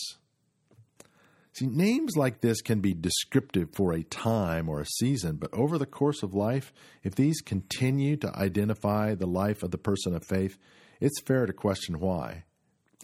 See, 1.54 1.66
names 1.66 2.16
like 2.16 2.40
this 2.40 2.62
can 2.62 2.80
be 2.80 2.94
descriptive 2.94 3.74
for 3.74 3.92
a 3.92 4.02
time 4.02 4.70
or 4.70 4.80
a 4.80 4.86
season, 4.86 5.36
but 5.36 5.52
over 5.52 5.76
the 5.76 5.84
course 5.84 6.22
of 6.22 6.34
life, 6.34 6.72
if 7.02 7.14
these 7.14 7.42
continue 7.42 8.16
to 8.16 8.34
identify 8.34 9.14
the 9.14 9.26
life 9.26 9.62
of 9.62 9.70
the 9.70 9.78
person 9.78 10.14
of 10.14 10.24
faith, 10.24 10.56
it's 10.98 11.20
fair 11.26 11.44
to 11.44 11.52
question 11.52 12.00
why. 12.00 12.44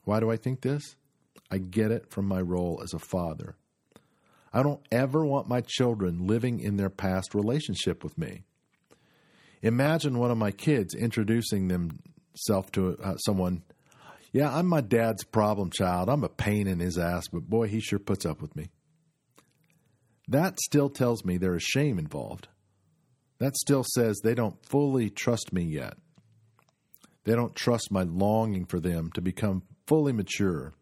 Why 0.04 0.20
do 0.20 0.30
I 0.30 0.36
think 0.36 0.62
this? 0.62 0.96
I 1.50 1.58
get 1.58 1.90
it 1.90 2.10
from 2.10 2.26
my 2.26 2.40
role 2.40 2.80
as 2.82 2.94
a 2.94 2.98
father. 2.98 3.56
I 4.52 4.62
don't 4.62 4.80
ever 4.90 5.26
want 5.26 5.48
my 5.48 5.60
children 5.60 6.26
living 6.26 6.60
in 6.60 6.76
their 6.76 6.90
past 6.90 7.34
relationship 7.34 8.02
with 8.02 8.16
me. 8.16 8.44
Imagine 9.60 10.18
one 10.18 10.30
of 10.30 10.38
my 10.38 10.52
kids 10.52 10.94
introducing 10.94 11.68
themselves 11.68 12.70
to 12.72 12.96
uh, 13.02 13.16
someone 13.18 13.62
yeah, 14.32 14.54
I'm 14.54 14.66
my 14.66 14.80
dad's 14.80 15.25
problem 15.25 15.70
child. 15.70 16.08
I'm 16.08 16.25
a 16.25 16.28
pain 16.28 16.66
in 16.66 16.80
his 16.80 16.99
ass, 16.99 17.28
but 17.28 17.49
boy, 17.49 17.68
he 17.68 17.80
sure 17.80 17.99
puts 17.99 18.26
up 18.26 18.42
with 18.42 18.54
me. 18.54 18.68
That 20.28 20.61
still 20.61 20.90
tells 20.90 21.25
me 21.25 21.38
there 21.38 21.56
is 21.56 21.62
shame 21.62 21.99
involved. 21.99 22.49
That 23.38 23.56
still 23.56 23.85
says 23.94 24.18
they 24.18 24.35
don't 24.35 24.62
fully 24.66 25.11
trust 25.11 25.52
me 25.52 25.62
yet. 25.62 25.94
They 27.25 27.35
don't 27.35 27.54
trust 27.54 27.90
my 27.90 28.02
longing 28.02 28.66
for 28.66 28.80
them 28.80 29.11
to 29.12 29.20
become 29.20 29.62
fully 29.87 30.12
mature 30.12 30.75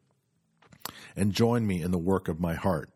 and 1.14 1.32
join 1.32 1.66
me 1.66 1.82
in 1.82 1.90
the 1.90 1.98
work 1.98 2.28
of 2.28 2.40
my 2.40 2.54
heart. 2.54 2.90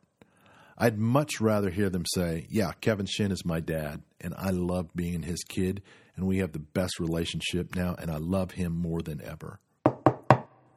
I'd 0.77 0.99
much 0.99 1.41
rather 1.41 1.71
hear 1.71 1.91
them 1.91 2.05
say, 2.15 2.47
Yeah, 2.49 2.73
Kevin 2.81 3.07
Shin 3.07 3.33
is 3.33 3.45
my 3.45 3.61
dad, 3.61 4.03
and 4.21 4.35
I 4.37 4.51
love 4.51 4.95
being 4.95 5.23
his 5.23 5.45
kid, 5.45 5.83
and 6.17 6.27
we 6.27 6.39
have 6.39 6.53
the 6.53 6.59
best 6.59 6.99
relationship 6.99 7.77
now, 7.77 7.95
and 7.99 8.11
I 8.11 8.17
love 8.17 8.53
him 8.53 8.73
more 8.73 9.03
than 9.03 9.21
ever. 9.23 9.61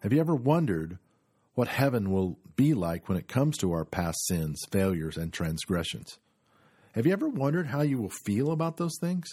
Have 0.04 0.12
you 0.12 0.20
ever 0.20 0.36
wondered 0.36 1.00
what 1.56 1.70
heaven 1.70 2.12
will 2.12 2.38
be 2.58 2.74
like 2.74 3.08
when 3.08 3.18
it 3.18 3.30
comes 3.30 3.58
to 3.60 3.72
our 3.72 3.86
past 3.86 4.18
sins, 4.28 4.60
failures, 4.70 5.16
and 5.16 5.32
transgressions? 5.32 6.20
Have 6.92 7.06
you 7.06 7.14
ever 7.14 7.30
wondered 7.30 7.68
how 7.68 7.84
you 7.84 8.02
will 8.02 8.12
feel 8.26 8.52
about 8.52 8.76
those 8.76 8.98
things? 9.00 9.26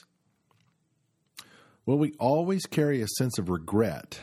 Will 1.86 1.98
we 1.98 2.14
always 2.20 2.66
carry 2.66 3.02
a 3.02 3.08
sense 3.08 3.36
of 3.36 3.48
regret 3.48 4.20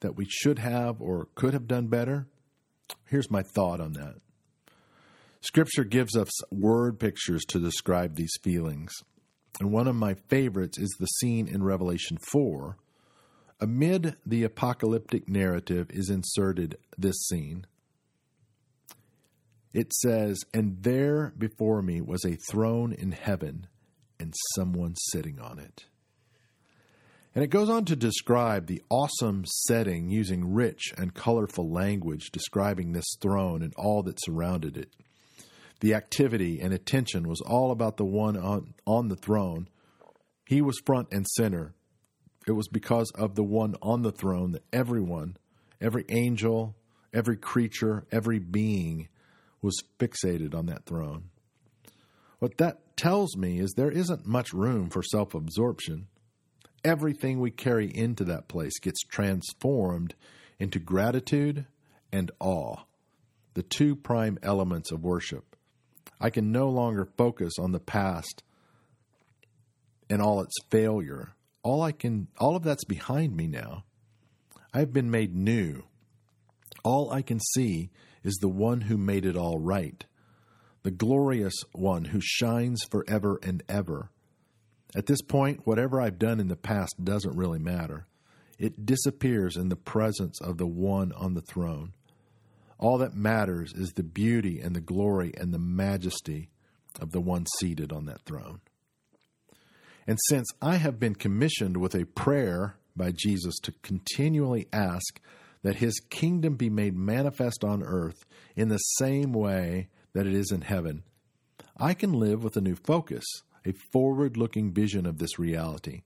that 0.00 0.16
we 0.16 0.26
should 0.28 0.58
have 0.58 1.00
or 1.00 1.28
could 1.36 1.52
have 1.52 1.68
done 1.68 1.86
better? 1.86 2.26
Here's 3.06 3.30
my 3.30 3.44
thought 3.44 3.80
on 3.80 3.92
that. 3.92 4.16
Scripture 5.42 5.84
gives 5.84 6.16
us 6.16 6.42
word 6.50 6.98
pictures 6.98 7.44
to 7.50 7.60
describe 7.60 8.16
these 8.16 8.36
feelings. 8.42 8.92
And 9.60 9.70
one 9.70 9.86
of 9.86 9.94
my 9.94 10.14
favorites 10.14 10.76
is 10.76 10.90
the 10.98 11.06
scene 11.06 11.46
in 11.46 11.62
Revelation 11.62 12.18
4 12.18 12.76
Amid 13.60 14.16
the 14.24 14.44
apocalyptic 14.44 15.28
narrative 15.28 15.90
is 15.90 16.10
inserted 16.10 16.78
this 16.96 17.16
scene. 17.28 17.66
It 19.72 19.92
says, 19.92 20.44
And 20.54 20.82
there 20.82 21.32
before 21.36 21.82
me 21.82 22.00
was 22.00 22.24
a 22.24 22.38
throne 22.50 22.92
in 22.92 23.12
heaven, 23.12 23.66
and 24.20 24.32
someone 24.54 24.94
sitting 25.10 25.40
on 25.40 25.58
it. 25.58 25.86
And 27.34 27.44
it 27.44 27.50
goes 27.50 27.68
on 27.68 27.84
to 27.86 27.96
describe 27.96 28.66
the 28.66 28.82
awesome 28.90 29.44
setting 29.46 30.08
using 30.08 30.52
rich 30.52 30.92
and 30.96 31.14
colorful 31.14 31.70
language 31.70 32.30
describing 32.32 32.92
this 32.92 33.16
throne 33.20 33.62
and 33.62 33.72
all 33.76 34.02
that 34.04 34.20
surrounded 34.24 34.76
it. 34.76 34.92
The 35.80 35.94
activity 35.94 36.60
and 36.60 36.72
attention 36.72 37.28
was 37.28 37.40
all 37.40 37.70
about 37.70 37.96
the 37.96 38.04
one 38.04 38.36
on, 38.36 38.74
on 38.86 39.08
the 39.08 39.16
throne. 39.16 39.68
He 40.46 40.60
was 40.60 40.80
front 40.84 41.08
and 41.12 41.26
center, 41.26 41.74
it 42.48 42.52
was 42.52 42.68
because 42.68 43.10
of 43.14 43.34
the 43.34 43.44
one 43.44 43.76
on 43.82 44.02
the 44.02 44.12
throne 44.12 44.52
that 44.52 44.64
everyone, 44.72 45.36
every 45.80 46.04
angel, 46.08 46.74
every 47.12 47.36
creature, 47.36 48.06
every 48.10 48.38
being 48.38 49.08
was 49.60 49.82
fixated 49.98 50.54
on 50.54 50.66
that 50.66 50.86
throne. 50.86 51.30
What 52.38 52.56
that 52.58 52.96
tells 52.96 53.36
me 53.36 53.58
is 53.58 53.72
there 53.72 53.90
isn't 53.90 54.26
much 54.26 54.52
room 54.52 54.88
for 54.88 55.02
self 55.02 55.34
absorption. 55.34 56.06
Everything 56.84 57.40
we 57.40 57.50
carry 57.50 57.90
into 57.92 58.24
that 58.24 58.48
place 58.48 58.78
gets 58.78 59.02
transformed 59.02 60.14
into 60.58 60.78
gratitude 60.78 61.66
and 62.12 62.30
awe, 62.40 62.76
the 63.54 63.62
two 63.62 63.94
prime 63.94 64.38
elements 64.42 64.90
of 64.92 65.04
worship. 65.04 65.56
I 66.20 66.30
can 66.30 66.50
no 66.50 66.68
longer 66.68 67.08
focus 67.16 67.54
on 67.58 67.72
the 67.72 67.80
past 67.80 68.42
and 70.08 70.22
all 70.22 70.40
its 70.40 70.54
failure 70.70 71.34
all 71.62 71.82
I 71.82 71.92
can 71.92 72.28
all 72.38 72.56
of 72.56 72.62
that's 72.62 72.84
behind 72.84 73.36
me 73.36 73.46
now. 73.46 73.84
I've 74.72 74.92
been 74.92 75.10
made 75.10 75.34
new. 75.34 75.84
All 76.84 77.10
I 77.10 77.22
can 77.22 77.40
see 77.40 77.90
is 78.22 78.36
the 78.36 78.48
one 78.48 78.82
who 78.82 78.96
made 78.96 79.24
it 79.24 79.36
all 79.36 79.58
right, 79.58 80.04
the 80.82 80.90
glorious 80.90 81.54
one 81.72 82.06
who 82.06 82.20
shines 82.20 82.84
forever 82.90 83.38
and 83.42 83.62
ever. 83.68 84.10
At 84.94 85.06
this 85.06 85.22
point, 85.22 85.66
whatever 85.66 86.00
I've 86.00 86.18
done 86.18 86.40
in 86.40 86.48
the 86.48 86.56
past 86.56 87.02
doesn't 87.02 87.36
really 87.36 87.58
matter. 87.58 88.06
It 88.58 88.86
disappears 88.86 89.56
in 89.56 89.68
the 89.68 89.76
presence 89.76 90.40
of 90.40 90.58
the 90.58 90.66
one 90.66 91.12
on 91.12 91.34
the 91.34 91.42
throne. 91.42 91.92
All 92.78 92.98
that 92.98 93.14
matters 93.14 93.72
is 93.72 93.92
the 93.92 94.02
beauty 94.02 94.60
and 94.60 94.74
the 94.74 94.80
glory 94.80 95.32
and 95.36 95.52
the 95.52 95.58
majesty 95.58 96.50
of 97.00 97.12
the 97.12 97.20
one 97.20 97.46
seated 97.58 97.92
on 97.92 98.06
that 98.06 98.22
throne. 98.24 98.60
And 100.08 100.18
since 100.30 100.48
I 100.62 100.76
have 100.76 100.98
been 100.98 101.14
commissioned 101.14 101.76
with 101.76 101.94
a 101.94 102.06
prayer 102.06 102.76
by 102.96 103.12
Jesus 103.14 103.56
to 103.58 103.74
continually 103.82 104.66
ask 104.72 105.20
that 105.62 105.76
his 105.76 106.00
kingdom 106.08 106.56
be 106.56 106.70
made 106.70 106.96
manifest 106.96 107.62
on 107.62 107.82
earth 107.82 108.24
in 108.56 108.68
the 108.68 108.78
same 108.78 109.34
way 109.34 109.90
that 110.14 110.26
it 110.26 110.32
is 110.32 110.50
in 110.50 110.62
heaven, 110.62 111.02
I 111.76 111.92
can 111.92 112.14
live 112.14 112.42
with 112.42 112.56
a 112.56 112.62
new 112.62 112.74
focus, 112.74 113.26
a 113.66 113.72
forward 113.92 114.38
looking 114.38 114.72
vision 114.72 115.04
of 115.04 115.18
this 115.18 115.38
reality. 115.38 116.04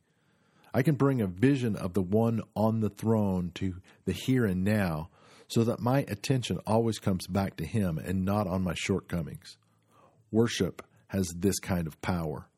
I 0.75 0.83
can 0.83 0.97
bring 0.97 1.21
a 1.21 1.29
vision 1.29 1.77
of 1.77 1.95
the 1.95 2.03
one 2.03 2.43
on 2.57 2.81
the 2.81 2.91
throne 2.91 3.53
to 3.55 3.77
the 4.05 4.13
here 4.13 4.45
and 4.45 4.65
now 4.65 5.11
so 5.47 5.63
that 5.63 5.79
my 5.79 6.01
attention 6.09 6.59
always 6.67 6.99
comes 6.99 7.29
back 7.29 7.57
to 7.59 7.65
him 7.65 7.99
and 7.99 8.25
not 8.25 8.49
on 8.49 8.65
my 8.65 8.75
shortcomings. 8.75 9.59
Worship 10.33 10.83
has 11.07 11.33
this 11.37 11.61
kind 11.61 11.87
of 11.87 12.03
power. 12.03 12.49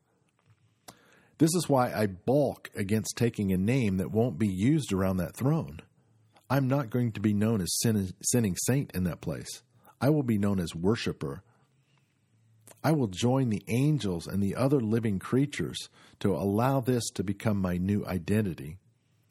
This 1.39 1.55
is 1.55 1.69
why 1.69 1.93
I 1.93 2.07
balk 2.07 2.71
against 2.77 3.17
taking 3.17 3.53
a 3.53 3.57
name 3.57 3.97
that 3.97 4.13
won't 4.13 4.39
be 4.39 4.49
used 4.49 4.93
around 4.93 5.17
that 5.17 5.37
throne. 5.37 5.81
I'm 6.49 6.69
not 6.69 6.91
going 6.91 7.13
to 7.13 7.21
be 7.21 7.33
known 7.33 7.61
as 7.61 7.79
sin, 7.81 8.13
sinning 8.23 8.57
saint 8.67 8.93
in 8.95 9.05
that 9.05 9.21
place. 9.21 9.63
I 10.01 10.11
will 10.11 10.23
be 10.23 10.39
known 10.39 10.61
as 10.61 10.75
worshiper. 10.75 11.43
I 12.83 12.93
will 12.93 13.09
join 13.09 13.49
the 13.49 13.65
angels 13.69 14.27
and 14.27 14.43
the 14.43 14.55
other 14.55 14.81
living 14.81 15.19
creatures 15.19 15.89
to 16.21 16.35
allow 16.35 16.81
this 16.81 17.05
to 17.15 17.25
become 17.25 17.57
my 17.57 17.79
new 17.79 18.05
identity. 18.07 18.79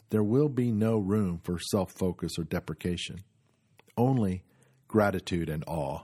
There 0.09 0.23
will 0.23 0.49
be 0.49 0.71
no 0.71 0.97
room 0.97 1.39
for 1.43 1.59
self 1.59 1.91
focus 1.91 2.33
or 2.37 2.43
deprecation, 2.43 3.23
only 3.95 4.43
gratitude 4.87 5.49
and 5.49 5.63
awe. 5.67 6.01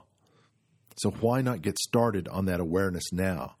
So, 0.96 1.10
why 1.10 1.42
not 1.42 1.62
get 1.62 1.78
started 1.78 2.28
on 2.28 2.46
that 2.46 2.60
awareness 2.60 3.12
now? 3.12 3.56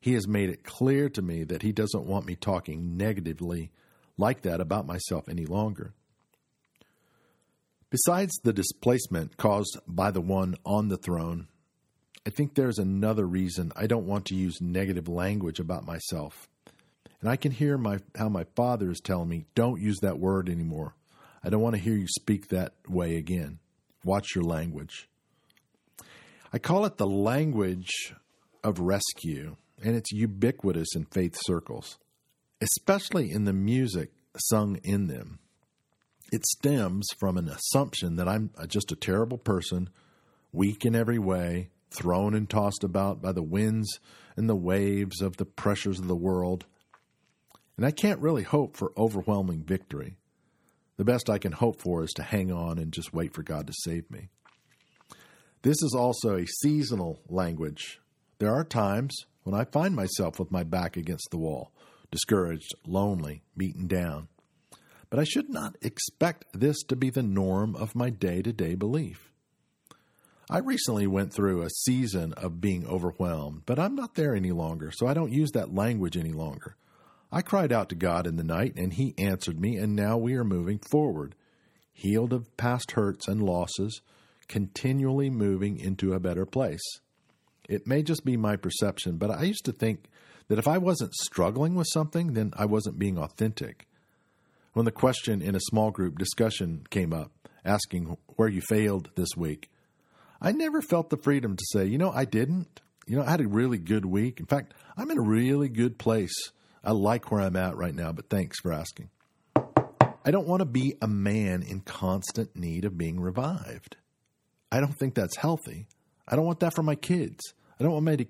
He 0.00 0.14
has 0.14 0.28
made 0.28 0.50
it 0.50 0.64
clear 0.64 1.08
to 1.10 1.22
me 1.22 1.44
that 1.44 1.62
he 1.62 1.72
doesn't 1.72 2.06
want 2.06 2.26
me 2.26 2.36
talking 2.36 2.96
negatively 2.96 3.72
like 4.16 4.42
that 4.42 4.60
about 4.60 4.86
myself 4.86 5.28
any 5.28 5.46
longer. 5.46 5.94
Besides 7.90 8.34
the 8.42 8.52
displacement 8.52 9.36
caused 9.36 9.78
by 9.86 10.10
the 10.10 10.20
one 10.20 10.56
on 10.64 10.88
the 10.88 10.98
throne, 10.98 11.48
I 12.26 12.30
think 12.30 12.54
there's 12.54 12.78
another 12.78 13.26
reason 13.26 13.72
I 13.74 13.86
don't 13.86 14.06
want 14.06 14.26
to 14.26 14.34
use 14.34 14.60
negative 14.60 15.08
language 15.08 15.58
about 15.58 15.86
myself. 15.86 16.48
And 17.20 17.30
I 17.30 17.36
can 17.36 17.50
hear 17.50 17.78
my, 17.78 17.98
how 18.16 18.28
my 18.28 18.44
father 18.54 18.90
is 18.90 19.00
telling 19.00 19.28
me, 19.28 19.46
don't 19.54 19.80
use 19.80 19.98
that 20.02 20.18
word 20.18 20.48
anymore. 20.48 20.94
I 21.42 21.48
don't 21.48 21.62
want 21.62 21.76
to 21.76 21.82
hear 21.82 21.94
you 21.94 22.06
speak 22.06 22.48
that 22.48 22.74
way 22.86 23.16
again. 23.16 23.58
Watch 24.04 24.34
your 24.34 24.44
language. 24.44 25.08
I 26.52 26.58
call 26.58 26.84
it 26.84 26.98
the 26.98 27.06
language 27.06 28.14
of 28.62 28.78
rescue 28.78 29.56
and 29.82 29.96
it's 29.96 30.12
ubiquitous 30.12 30.94
in 30.94 31.04
faith 31.06 31.36
circles. 31.40 31.98
especially 32.60 33.30
in 33.30 33.44
the 33.44 33.52
music 33.52 34.10
sung 34.36 34.76
in 34.82 35.06
them. 35.06 35.38
It 36.32 36.44
stems 36.44 37.06
from 37.18 37.38
an 37.38 37.48
assumption 37.48 38.16
that 38.16 38.28
I'm 38.28 38.50
uh, 38.58 38.66
just 38.66 38.92
a 38.92 38.96
terrible 38.96 39.38
person, 39.38 39.88
weak 40.52 40.84
in 40.84 40.94
every 40.94 41.18
way, 41.18 41.70
thrown 41.90 42.34
and 42.34 42.48
tossed 42.48 42.84
about 42.84 43.22
by 43.22 43.32
the 43.32 43.42
winds 43.42 43.98
and 44.36 44.48
the 44.48 44.56
waves 44.56 45.22
of 45.22 45.36
the 45.36 45.46
pressures 45.46 45.98
of 45.98 46.08
the 46.08 46.16
world. 46.16 46.66
And 47.76 47.86
I 47.86 47.90
can't 47.92 48.20
really 48.20 48.42
hope 48.42 48.76
for 48.76 48.92
overwhelming 48.96 49.62
victory. 49.62 50.16
The 50.96 51.04
best 51.04 51.30
I 51.30 51.38
can 51.38 51.52
hope 51.52 51.80
for 51.80 52.02
is 52.02 52.12
to 52.16 52.22
hang 52.22 52.50
on 52.52 52.76
and 52.78 52.92
just 52.92 53.14
wait 53.14 53.32
for 53.32 53.42
God 53.42 53.66
to 53.68 53.72
save 53.84 54.10
me. 54.10 54.28
This 55.62 55.80
is 55.82 55.94
also 55.96 56.36
a 56.36 56.46
seasonal 56.46 57.20
language. 57.28 58.00
There 58.38 58.52
are 58.52 58.64
times 58.64 59.16
when 59.48 59.58
I 59.58 59.64
find 59.64 59.96
myself 59.96 60.38
with 60.38 60.50
my 60.50 60.62
back 60.62 60.98
against 60.98 61.28
the 61.30 61.38
wall, 61.38 61.72
discouraged, 62.10 62.74
lonely, 62.86 63.40
beaten 63.56 63.86
down. 63.86 64.28
But 65.08 65.20
I 65.20 65.24
should 65.24 65.48
not 65.48 65.74
expect 65.80 66.44
this 66.52 66.82
to 66.88 66.96
be 66.96 67.08
the 67.08 67.22
norm 67.22 67.74
of 67.74 67.94
my 67.94 68.10
day 68.10 68.42
to 68.42 68.52
day 68.52 68.74
belief. 68.74 69.32
I 70.50 70.58
recently 70.58 71.06
went 71.06 71.32
through 71.32 71.62
a 71.62 71.70
season 71.70 72.34
of 72.34 72.60
being 72.60 72.86
overwhelmed, 72.86 73.62
but 73.64 73.78
I'm 73.78 73.94
not 73.94 74.16
there 74.16 74.34
any 74.34 74.52
longer, 74.52 74.90
so 74.92 75.06
I 75.06 75.14
don't 75.14 75.32
use 75.32 75.52
that 75.52 75.74
language 75.74 76.18
any 76.18 76.32
longer. 76.32 76.76
I 77.32 77.40
cried 77.40 77.72
out 77.72 77.88
to 77.88 77.94
God 77.94 78.26
in 78.26 78.36
the 78.36 78.44
night, 78.44 78.74
and 78.76 78.92
He 78.92 79.14
answered 79.16 79.58
me, 79.58 79.78
and 79.78 79.96
now 79.96 80.18
we 80.18 80.34
are 80.34 80.44
moving 80.44 80.78
forward, 80.90 81.34
healed 81.94 82.34
of 82.34 82.54
past 82.58 82.90
hurts 82.90 83.26
and 83.26 83.42
losses, 83.42 84.02
continually 84.46 85.30
moving 85.30 85.78
into 85.78 86.12
a 86.12 86.20
better 86.20 86.44
place. 86.44 87.00
It 87.68 87.86
may 87.86 88.02
just 88.02 88.24
be 88.24 88.36
my 88.36 88.56
perception, 88.56 89.18
but 89.18 89.30
I 89.30 89.42
used 89.42 89.66
to 89.66 89.72
think 89.72 90.06
that 90.48 90.58
if 90.58 90.66
I 90.66 90.78
wasn't 90.78 91.14
struggling 91.14 91.74
with 91.74 91.86
something, 91.92 92.32
then 92.32 92.52
I 92.56 92.64
wasn't 92.64 92.98
being 92.98 93.18
authentic. 93.18 93.86
When 94.72 94.86
the 94.86 94.92
question 94.92 95.42
in 95.42 95.54
a 95.54 95.60
small 95.60 95.90
group 95.90 96.18
discussion 96.18 96.86
came 96.88 97.12
up, 97.12 97.30
asking 97.64 98.16
where 98.36 98.48
you 98.48 98.62
failed 98.62 99.10
this 99.14 99.36
week, 99.36 99.70
I 100.40 100.52
never 100.52 100.80
felt 100.80 101.10
the 101.10 101.16
freedom 101.16 101.56
to 101.56 101.64
say, 101.72 101.84
you 101.84 101.98
know, 101.98 102.10
I 102.10 102.24
didn't. 102.24 102.80
You 103.06 103.16
know, 103.16 103.24
I 103.24 103.30
had 103.30 103.40
a 103.40 103.48
really 103.48 103.78
good 103.78 104.04
week. 104.04 104.40
In 104.40 104.46
fact, 104.46 104.72
I'm 104.96 105.10
in 105.10 105.18
a 105.18 105.22
really 105.22 105.68
good 105.68 105.98
place. 105.98 106.52
I 106.84 106.92
like 106.92 107.30
where 107.30 107.40
I'm 107.40 107.56
at 107.56 107.76
right 107.76 107.94
now, 107.94 108.12
but 108.12 108.30
thanks 108.30 108.60
for 108.60 108.72
asking. 108.72 109.10
I 109.56 110.30
don't 110.30 110.46
want 110.46 110.60
to 110.60 110.66
be 110.66 110.94
a 111.00 111.08
man 111.08 111.62
in 111.62 111.80
constant 111.80 112.54
need 112.54 112.84
of 112.84 112.98
being 112.98 113.18
revived. 113.18 113.96
I 114.70 114.80
don't 114.80 114.96
think 114.98 115.14
that's 115.14 115.36
healthy. 115.36 115.86
I 116.26 116.36
don't 116.36 116.44
want 116.44 116.60
that 116.60 116.74
for 116.74 116.82
my 116.82 116.94
kids. 116.94 117.40
I 117.78 117.84
don't 117.84 117.92
want 117.92 118.04
my 118.04 118.26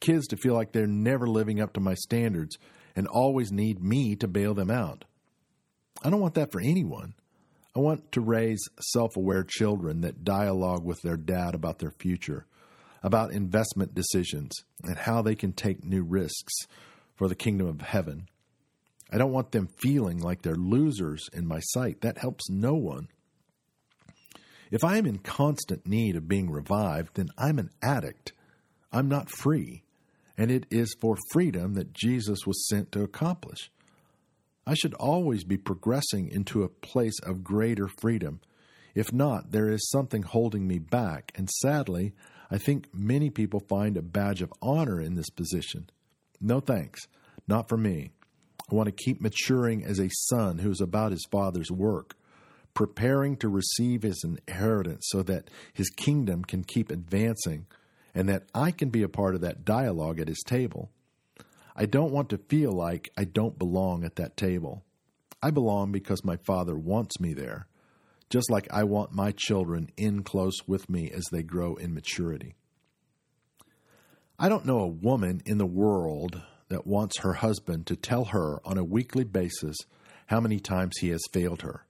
kids 0.00 0.26
to 0.28 0.36
feel 0.36 0.54
like 0.54 0.72
they're 0.72 0.86
never 0.86 1.26
living 1.26 1.60
up 1.60 1.72
to 1.74 1.80
my 1.80 1.94
standards 1.94 2.56
and 2.94 3.06
always 3.06 3.50
need 3.50 3.82
me 3.82 4.16
to 4.16 4.28
bail 4.28 4.54
them 4.54 4.70
out. 4.70 5.04
I 6.04 6.10
don't 6.10 6.20
want 6.20 6.34
that 6.34 6.52
for 6.52 6.60
anyone. 6.60 7.14
I 7.74 7.80
want 7.80 8.12
to 8.12 8.20
raise 8.20 8.62
self 8.80 9.16
aware 9.16 9.44
children 9.44 10.02
that 10.02 10.24
dialogue 10.24 10.84
with 10.84 11.00
their 11.02 11.16
dad 11.16 11.54
about 11.54 11.78
their 11.78 11.92
future, 11.98 12.46
about 13.02 13.32
investment 13.32 13.94
decisions, 13.94 14.52
and 14.82 14.98
how 14.98 15.22
they 15.22 15.34
can 15.34 15.52
take 15.52 15.84
new 15.84 16.02
risks 16.02 16.52
for 17.14 17.28
the 17.28 17.34
kingdom 17.34 17.66
of 17.66 17.80
heaven. 17.80 18.26
I 19.10 19.18
don't 19.18 19.32
want 19.32 19.52
them 19.52 19.68
feeling 19.78 20.18
like 20.18 20.42
they're 20.42 20.54
losers 20.54 21.28
in 21.32 21.46
my 21.46 21.60
sight. 21.60 22.00
That 22.00 22.18
helps 22.18 22.50
no 22.50 22.74
one. 22.74 23.08
If 24.70 24.84
I 24.84 24.96
am 24.96 25.06
in 25.06 25.18
constant 25.18 25.86
need 25.86 26.16
of 26.16 26.28
being 26.28 26.50
revived, 26.50 27.14
then 27.14 27.28
I'm 27.36 27.58
an 27.58 27.70
addict. 27.82 28.32
I'm 28.92 29.08
not 29.08 29.30
free. 29.30 29.82
And 30.36 30.50
it 30.50 30.66
is 30.70 30.94
for 31.00 31.16
freedom 31.30 31.74
that 31.74 31.92
Jesus 31.92 32.46
was 32.46 32.66
sent 32.68 32.92
to 32.92 33.02
accomplish. 33.02 33.70
I 34.66 34.74
should 34.74 34.94
always 34.94 35.44
be 35.44 35.56
progressing 35.56 36.28
into 36.30 36.62
a 36.62 36.68
place 36.68 37.18
of 37.24 37.42
greater 37.42 37.88
freedom. 38.00 38.40
If 38.94 39.12
not, 39.12 39.50
there 39.50 39.68
is 39.68 39.90
something 39.90 40.22
holding 40.22 40.66
me 40.66 40.78
back, 40.78 41.32
and 41.34 41.48
sadly, 41.50 42.12
I 42.50 42.58
think 42.58 42.88
many 42.92 43.30
people 43.30 43.60
find 43.60 43.96
a 43.96 44.02
badge 44.02 44.42
of 44.42 44.52
honor 44.60 45.00
in 45.00 45.14
this 45.14 45.30
position. 45.30 45.88
No 46.40 46.60
thanks, 46.60 47.00
not 47.48 47.68
for 47.68 47.76
me. 47.76 48.12
I 48.70 48.74
want 48.74 48.86
to 48.86 49.04
keep 49.04 49.20
maturing 49.20 49.84
as 49.84 49.98
a 49.98 50.10
son 50.28 50.58
who 50.58 50.70
is 50.70 50.80
about 50.80 51.12
his 51.12 51.26
father's 51.30 51.70
work, 51.70 52.14
preparing 52.74 53.36
to 53.38 53.48
receive 53.48 54.02
his 54.02 54.22
inheritance 54.24 55.06
so 55.08 55.22
that 55.22 55.48
his 55.72 55.90
kingdom 55.90 56.44
can 56.44 56.62
keep 56.62 56.90
advancing 56.90 57.66
and 58.14 58.28
that 58.28 58.44
I 58.54 58.70
can 58.70 58.90
be 58.90 59.02
a 59.02 59.08
part 59.08 59.34
of 59.34 59.40
that 59.40 59.64
dialogue 59.64 60.20
at 60.20 60.28
his 60.28 60.42
table. 60.46 60.90
I 61.74 61.86
don't 61.86 62.12
want 62.12 62.28
to 62.30 62.38
feel 62.38 62.72
like 62.72 63.10
I 63.16 63.24
don't 63.24 63.58
belong 63.58 64.04
at 64.04 64.16
that 64.16 64.36
table. 64.36 64.84
I 65.42 65.50
belong 65.50 65.90
because 65.90 66.24
my 66.24 66.36
Father 66.36 66.76
wants 66.76 67.18
me 67.18 67.32
there, 67.34 67.66
just 68.30 68.50
like 68.50 68.68
I 68.70 68.84
want 68.84 69.12
my 69.12 69.32
children 69.36 69.90
in 69.96 70.22
close 70.22 70.66
with 70.66 70.88
me 70.88 71.10
as 71.10 71.24
they 71.32 71.42
grow 71.42 71.74
in 71.74 71.94
maturity. 71.94 72.54
I 74.38 74.48
don't 74.48 74.66
know 74.66 74.80
a 74.80 74.88
woman 74.88 75.42
in 75.46 75.58
the 75.58 75.66
world 75.66 76.42
that 76.68 76.86
wants 76.86 77.20
her 77.20 77.34
husband 77.34 77.86
to 77.86 77.96
tell 77.96 78.26
her 78.26 78.60
on 78.64 78.78
a 78.78 78.84
weekly 78.84 79.24
basis 79.24 79.76
how 80.26 80.40
many 80.40 80.58
times 80.58 80.96
he 81.00 81.10
has 81.10 81.20
failed 81.32 81.62
her, 81.62 81.86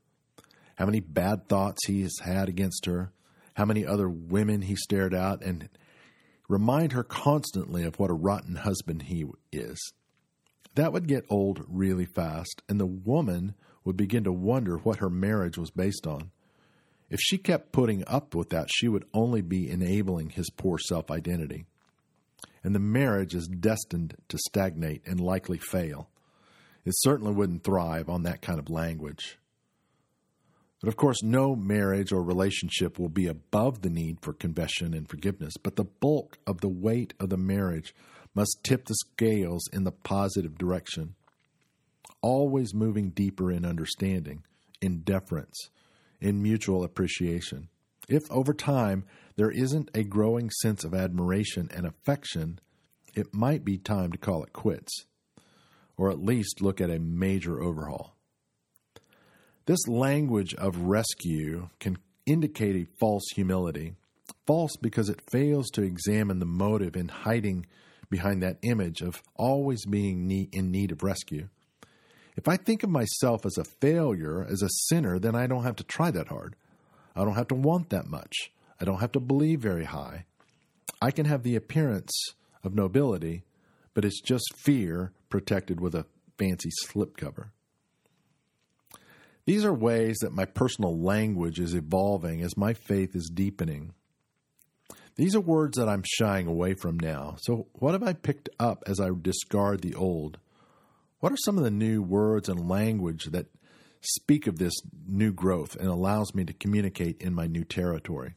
how 0.77 0.87
many 0.87 1.01
bad 1.01 1.49
thoughts 1.49 1.87
he 1.87 2.03
has 2.03 2.19
had 2.23 2.49
against 2.49 2.87
her, 2.87 3.13
how 3.55 3.65
many 3.65 3.87
other 3.87 4.09
women 4.09 4.63
he 4.63 4.75
stared 4.77 5.15
at, 5.15 5.43
and 5.43 5.69
Remind 6.53 6.93
her 6.93 7.03
constantly 7.03 7.83
of 7.83 7.99
what 7.99 8.11
a 8.11 8.13
rotten 8.13 8.57
husband 8.57 9.05
he 9.05 9.25
is. 9.53 9.95
That 10.75 10.93
would 10.93 11.09
get 11.09 11.25
old 11.31 11.65
really 11.67 12.05
fast, 12.05 12.61
and 12.69 12.79
the 12.79 12.85
woman 12.85 13.55
would 13.85 13.97
begin 13.97 14.25
to 14.25 14.33
wonder 14.33 14.77
what 14.77 14.99
her 14.99 15.09
marriage 15.09 15.57
was 15.57 15.71
based 15.71 16.07
on. 16.07 16.31
If 17.09 17.21
she 17.23 17.39
kept 17.39 17.73
putting 17.73 18.05
up 18.07 18.35
with 18.35 18.51
that, 18.51 18.69
she 18.71 18.87
would 18.87 19.07
only 19.15 19.41
be 19.41 19.71
enabling 19.71 20.29
his 20.29 20.51
poor 20.51 20.77
self 20.79 21.11
identity. 21.11 21.65
And 22.63 22.75
the 22.75 22.81
marriage 22.81 23.35
is 23.35 23.49
destined 23.49 24.19
to 24.29 24.37
stagnate 24.37 25.01
and 25.07 25.21
likely 25.21 25.57
fail. 25.57 26.11
It 26.85 26.93
certainly 26.99 27.33
wouldn't 27.33 27.65
thrive 27.65 28.11
on 28.11 28.25
that 28.25 28.43
kind 28.43 28.59
of 28.59 28.69
language. 28.69 29.39
But 30.83 30.89
of 30.89 30.97
course, 30.97 31.23
no 31.23 31.55
marriage 31.55 32.11
or 32.11 32.25
relationship 32.25 32.99
will 32.99 33.09
be 33.09 33.29
above 33.29 33.83
the 33.83 33.91
need 33.91 34.19
for 34.21 34.33
confession 34.33 34.95
and 34.95 35.09
forgiveness, 35.09 35.55
but 35.57 35.77
the 35.77 35.85
bulk 35.85 36.39
of 36.45 36.61
the 36.61 36.69
weight 36.69 37.15
of 37.21 37.29
the 37.29 37.37
marriage 37.37 37.95
must 38.35 38.65
tip 38.65 38.87
the 38.87 38.95
scales 38.95 39.63
in 39.73 39.85
the 39.85 39.93
positive 39.93 40.59
direction, 40.59 41.15
always 42.21 42.75
moving 42.75 43.11
deeper 43.11 43.53
in 43.53 43.65
understanding, 43.65 44.43
in 44.81 45.03
deference, 45.03 45.71
in 46.21 46.43
mutual 46.43 46.83
appreciation. 46.83 47.69
If 48.09 48.29
over 48.33 48.53
time 48.53 49.05
there 49.37 49.53
isn't 49.53 49.91
a 49.95 50.03
growing 50.03 50.51
sense 50.51 50.83
of 50.83 50.95
admiration 50.95 51.71
and 51.73 51.87
affection, 51.87 52.59
it 53.15 53.33
might 53.33 53.65
be 53.65 53.79
time 53.79 54.11
to 54.11 54.19
call 54.19 54.43
it 54.43 54.53
quits, 54.53 55.07
or 55.97 56.11
at 56.11 56.19
least 56.19 56.61
look 56.61 56.81
at 56.81 56.91
a 56.91 56.99
major 56.99 57.63
overhaul. 57.63 58.17
This 59.65 59.87
language 59.87 60.55
of 60.55 60.77
rescue 60.77 61.69
can 61.79 61.99
indicate 62.27 62.75
a 62.75 62.89
false 62.99 63.23
humility. 63.35 63.95
False 64.45 64.77
because 64.81 65.09
it 65.09 65.31
fails 65.31 65.71
to 65.71 65.83
examine 65.83 66.41
the 66.41 66.47
motive 66.47 66.97
in 66.97 67.09
hiding 67.09 67.67
behind 68.11 68.43
that 68.43 68.59
image 68.63 69.03
of 69.03 69.23
always 69.37 69.87
being 69.87 70.49
in 70.53 70.71
need 70.73 70.91
of 70.91 71.05
rescue. 71.05 71.49
If 72.37 72.49
I 72.49 72.57
think 72.57 72.83
of 72.83 72.91
myself 72.91 73.47
as 73.47 73.57
a 73.57 73.65
failure, 73.65 74.45
as 74.45 74.63
a 74.63 74.69
sinner, 74.89 75.21
then 75.21 75.37
I 75.37 75.47
don't 75.47 75.63
have 75.63 75.77
to 75.77 75.85
try 75.85 76.11
that 76.11 76.29
hard. 76.29 76.57
I 77.15 77.25
don't 77.25 77.35
have 77.35 77.49
to 77.49 77.55
want 77.55 77.91
that 77.91 78.07
much. 78.07 78.51
I 78.81 78.85
don't 78.85 79.01
have 79.01 79.13
to 79.13 79.21
believe 79.21 79.61
very 79.61 79.85
high. 79.85 80.25
I 81.01 81.13
can 81.13 81.27
have 81.27 81.45
the 81.45 81.57
appearance 81.57 82.13
of 82.65 82.75
nobility, 82.75 83.45
but 83.95 84.05
it's 84.05 84.21
just 84.21 84.45
fear 84.57 85.13
protected 85.29 85.81
with 85.81 85.95
a 85.95 86.07
fancy 86.39 86.71
slipcover. 86.85 87.51
These 89.45 89.65
are 89.65 89.75
ways 89.75 90.19
that 90.21 90.33
my 90.33 90.45
personal 90.45 90.97
language 90.97 91.59
is 91.59 91.75
evolving 91.75 92.43
as 92.43 92.57
my 92.57 92.75
faith 92.75 93.17
is 93.17 93.31
deepening. 93.33 93.95
These 95.17 95.35
are 95.35 95.41
words 95.41 95.77
that 95.79 95.89
I'm 95.89 96.05
shying 96.07 96.47
away 96.47 96.75
from 96.75 96.99
now. 96.99 97.37
So, 97.41 97.67
what 97.73 97.93
have 97.93 98.03
I 98.03 98.13
picked 98.13 98.49
up 98.59 98.83
as 98.87 99.01
I 99.01 99.11
discard 99.21 99.83
the 99.83 99.95
old? 99.95 100.39
What 101.21 101.33
are 101.33 101.39
some 101.39 101.59
of 101.59 101.65
the 101.65 101.71
new 101.71 102.03
words 102.03 102.49
and 102.49 102.69
language 102.69 103.27
that 103.27 103.47
speak 104.01 104.47
of 104.47 104.59
this 104.59 104.75
new 105.07 105.33
growth 105.33 105.77
and 105.77 105.89
allows 105.89 106.35
me 106.35 106.45
to 106.45 106.53
communicate 106.53 107.21
in 107.21 107.35
my 107.35 107.47
new 107.47 107.65
territory? 107.65 108.35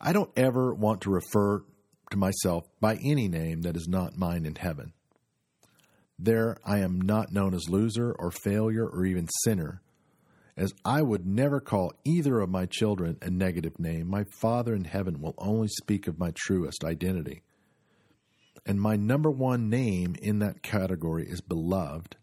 I 0.00 0.12
don't 0.12 0.30
ever 0.36 0.74
want 0.74 1.00
to 1.02 1.10
refer 1.10 1.64
to 2.10 2.16
myself 2.16 2.64
by 2.80 2.96
any 2.96 3.28
name 3.28 3.62
that 3.62 3.76
is 3.76 3.88
not 3.88 4.18
mine 4.18 4.44
in 4.46 4.56
heaven. 4.56 4.93
There 6.18 6.56
I 6.64 6.78
am 6.78 7.00
not 7.00 7.32
known 7.32 7.54
as 7.54 7.68
loser 7.68 8.12
or 8.12 8.30
failure 8.30 8.86
or 8.86 9.04
even 9.04 9.28
sinner, 9.42 9.82
as 10.56 10.72
I 10.84 11.02
would 11.02 11.26
never 11.26 11.60
call 11.60 11.92
either 12.04 12.40
of 12.40 12.48
my 12.48 12.66
children 12.66 13.18
a 13.20 13.30
negative 13.30 13.78
name. 13.78 14.08
My 14.08 14.24
Father 14.40 14.74
in 14.74 14.84
heaven 14.84 15.20
will 15.20 15.34
only 15.38 15.68
speak 15.68 16.06
of 16.06 16.18
my 16.18 16.32
truest 16.34 16.84
identity. 16.84 17.42
And 18.64 18.80
my 18.80 18.96
number 18.96 19.30
one 19.30 19.68
name 19.68 20.14
in 20.22 20.38
that 20.38 20.62
category 20.62 21.26
is 21.26 21.40
beloved. 21.40 22.16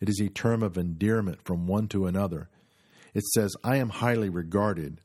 It 0.00 0.08
is 0.08 0.20
a 0.20 0.28
term 0.28 0.62
of 0.62 0.78
endearment 0.78 1.40
from 1.44 1.66
one 1.66 1.88
to 1.88 2.06
another. 2.06 2.48
It 3.14 3.24
says, 3.34 3.54
I 3.64 3.76
am 3.76 3.88
highly 3.88 4.28
regarded. 4.28 5.00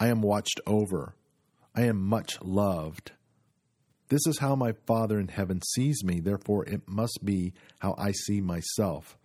I 0.00 0.08
am 0.08 0.22
watched 0.22 0.60
over. 0.66 1.14
I 1.74 1.82
am 1.82 2.00
much 2.00 2.40
loved. 2.40 3.12
This 4.08 4.26
is 4.26 4.38
how 4.38 4.54
my 4.54 4.72
Father 4.86 5.18
in 5.18 5.28
heaven 5.28 5.60
sees 5.74 6.04
me, 6.04 6.20
therefore, 6.20 6.64
it 6.64 6.88
must 6.88 7.20
be 7.24 7.54
how 7.80 7.94
I 7.98 8.12
see 8.12 8.40
myself. 8.40 9.18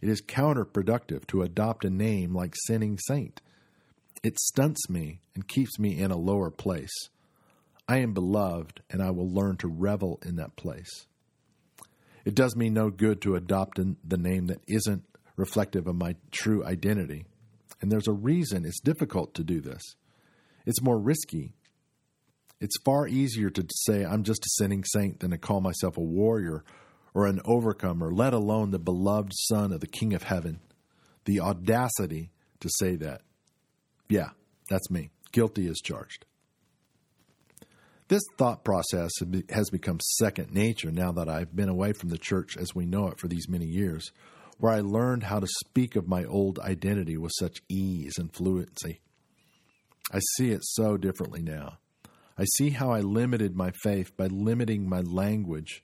It 0.00 0.08
is 0.08 0.22
counterproductive 0.22 1.26
to 1.28 1.42
adopt 1.42 1.84
a 1.84 1.90
name 1.90 2.34
like 2.34 2.54
Sinning 2.66 2.98
Saint. 2.98 3.40
It 4.22 4.38
stunts 4.38 4.88
me 4.88 5.20
and 5.34 5.48
keeps 5.48 5.78
me 5.78 5.98
in 5.98 6.10
a 6.10 6.16
lower 6.16 6.50
place. 6.50 6.92
I 7.88 7.98
am 7.98 8.14
beloved, 8.14 8.82
and 8.90 9.02
I 9.02 9.10
will 9.10 9.28
learn 9.28 9.56
to 9.58 9.68
revel 9.68 10.20
in 10.24 10.36
that 10.36 10.54
place. 10.54 11.06
It 12.24 12.36
does 12.36 12.54
me 12.54 12.70
no 12.70 12.90
good 12.90 13.20
to 13.22 13.34
adopt 13.34 13.78
the 13.78 14.16
name 14.16 14.46
that 14.46 14.62
isn't 14.68 15.04
reflective 15.36 15.88
of 15.88 15.96
my 15.96 16.14
true 16.30 16.64
identity. 16.64 17.24
And 17.80 17.90
there's 17.90 18.06
a 18.06 18.12
reason 18.12 18.64
it's 18.64 18.80
difficult 18.80 19.34
to 19.34 19.42
do 19.42 19.60
this. 19.60 19.82
It's 20.64 20.80
more 20.80 20.98
risky. 20.98 21.54
It's 22.62 22.78
far 22.84 23.08
easier 23.08 23.50
to 23.50 23.66
say 23.72 24.04
I'm 24.04 24.22
just 24.22 24.46
a 24.46 24.50
sinning 24.50 24.84
saint 24.84 25.18
than 25.18 25.32
to 25.32 25.36
call 25.36 25.60
myself 25.60 25.96
a 25.96 26.00
warrior 26.00 26.62
or 27.12 27.26
an 27.26 27.40
overcomer, 27.44 28.12
let 28.12 28.32
alone 28.32 28.70
the 28.70 28.78
beloved 28.78 29.32
son 29.34 29.72
of 29.72 29.80
the 29.80 29.88
King 29.88 30.14
of 30.14 30.22
Heaven. 30.22 30.60
The 31.24 31.40
audacity 31.40 32.30
to 32.60 32.68
say 32.78 32.94
that. 32.96 33.22
Yeah, 34.08 34.30
that's 34.70 34.92
me. 34.92 35.10
Guilty 35.32 35.66
as 35.66 35.80
charged. 35.80 36.24
This 38.06 38.22
thought 38.38 38.62
process 38.62 39.10
has 39.50 39.68
become 39.70 39.98
second 40.18 40.54
nature 40.54 40.92
now 40.92 41.10
that 41.10 41.28
I've 41.28 41.56
been 41.56 41.68
away 41.68 41.92
from 41.92 42.10
the 42.10 42.18
church 42.18 42.56
as 42.56 42.76
we 42.76 42.86
know 42.86 43.08
it 43.08 43.18
for 43.18 43.26
these 43.26 43.48
many 43.48 43.66
years, 43.66 44.12
where 44.58 44.72
I 44.72 44.82
learned 44.82 45.24
how 45.24 45.40
to 45.40 45.48
speak 45.66 45.96
of 45.96 46.06
my 46.06 46.24
old 46.24 46.60
identity 46.60 47.16
with 47.16 47.32
such 47.40 47.60
ease 47.68 48.18
and 48.18 48.32
fluency. 48.32 49.00
I 50.12 50.20
see 50.36 50.52
it 50.52 50.60
so 50.62 50.96
differently 50.96 51.42
now. 51.42 51.78
I 52.38 52.44
see 52.56 52.70
how 52.70 52.90
I 52.90 53.00
limited 53.00 53.54
my 53.54 53.72
faith 53.82 54.16
by 54.16 54.26
limiting 54.26 54.88
my 54.88 55.00
language 55.00 55.82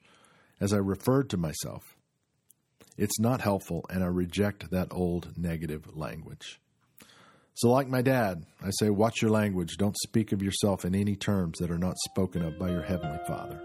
as 0.60 0.72
I 0.72 0.78
referred 0.78 1.30
to 1.30 1.36
myself. 1.36 1.96
It's 2.96 3.20
not 3.20 3.40
helpful, 3.40 3.86
and 3.90 4.02
I 4.02 4.08
reject 4.08 4.70
that 4.70 4.88
old 4.90 5.38
negative 5.38 5.96
language. 5.96 6.60
So, 7.54 7.70
like 7.70 7.88
my 7.88 8.02
dad, 8.02 8.44
I 8.62 8.70
say, 8.78 8.90
watch 8.90 9.22
your 9.22 9.30
language. 9.30 9.76
Don't 9.78 9.96
speak 9.98 10.32
of 10.32 10.42
yourself 10.42 10.84
in 10.84 10.94
any 10.94 11.16
terms 11.16 11.58
that 11.58 11.70
are 11.70 11.78
not 11.78 11.96
spoken 11.98 12.42
of 12.42 12.58
by 12.58 12.70
your 12.70 12.82
Heavenly 12.82 13.18
Father. 13.26 13.60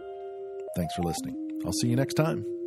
Thanks 0.75 0.95
for 0.95 1.03
listening. 1.03 1.61
I'll 1.65 1.73
see 1.73 1.89
you 1.89 1.95
next 1.95 2.15
time. 2.15 2.62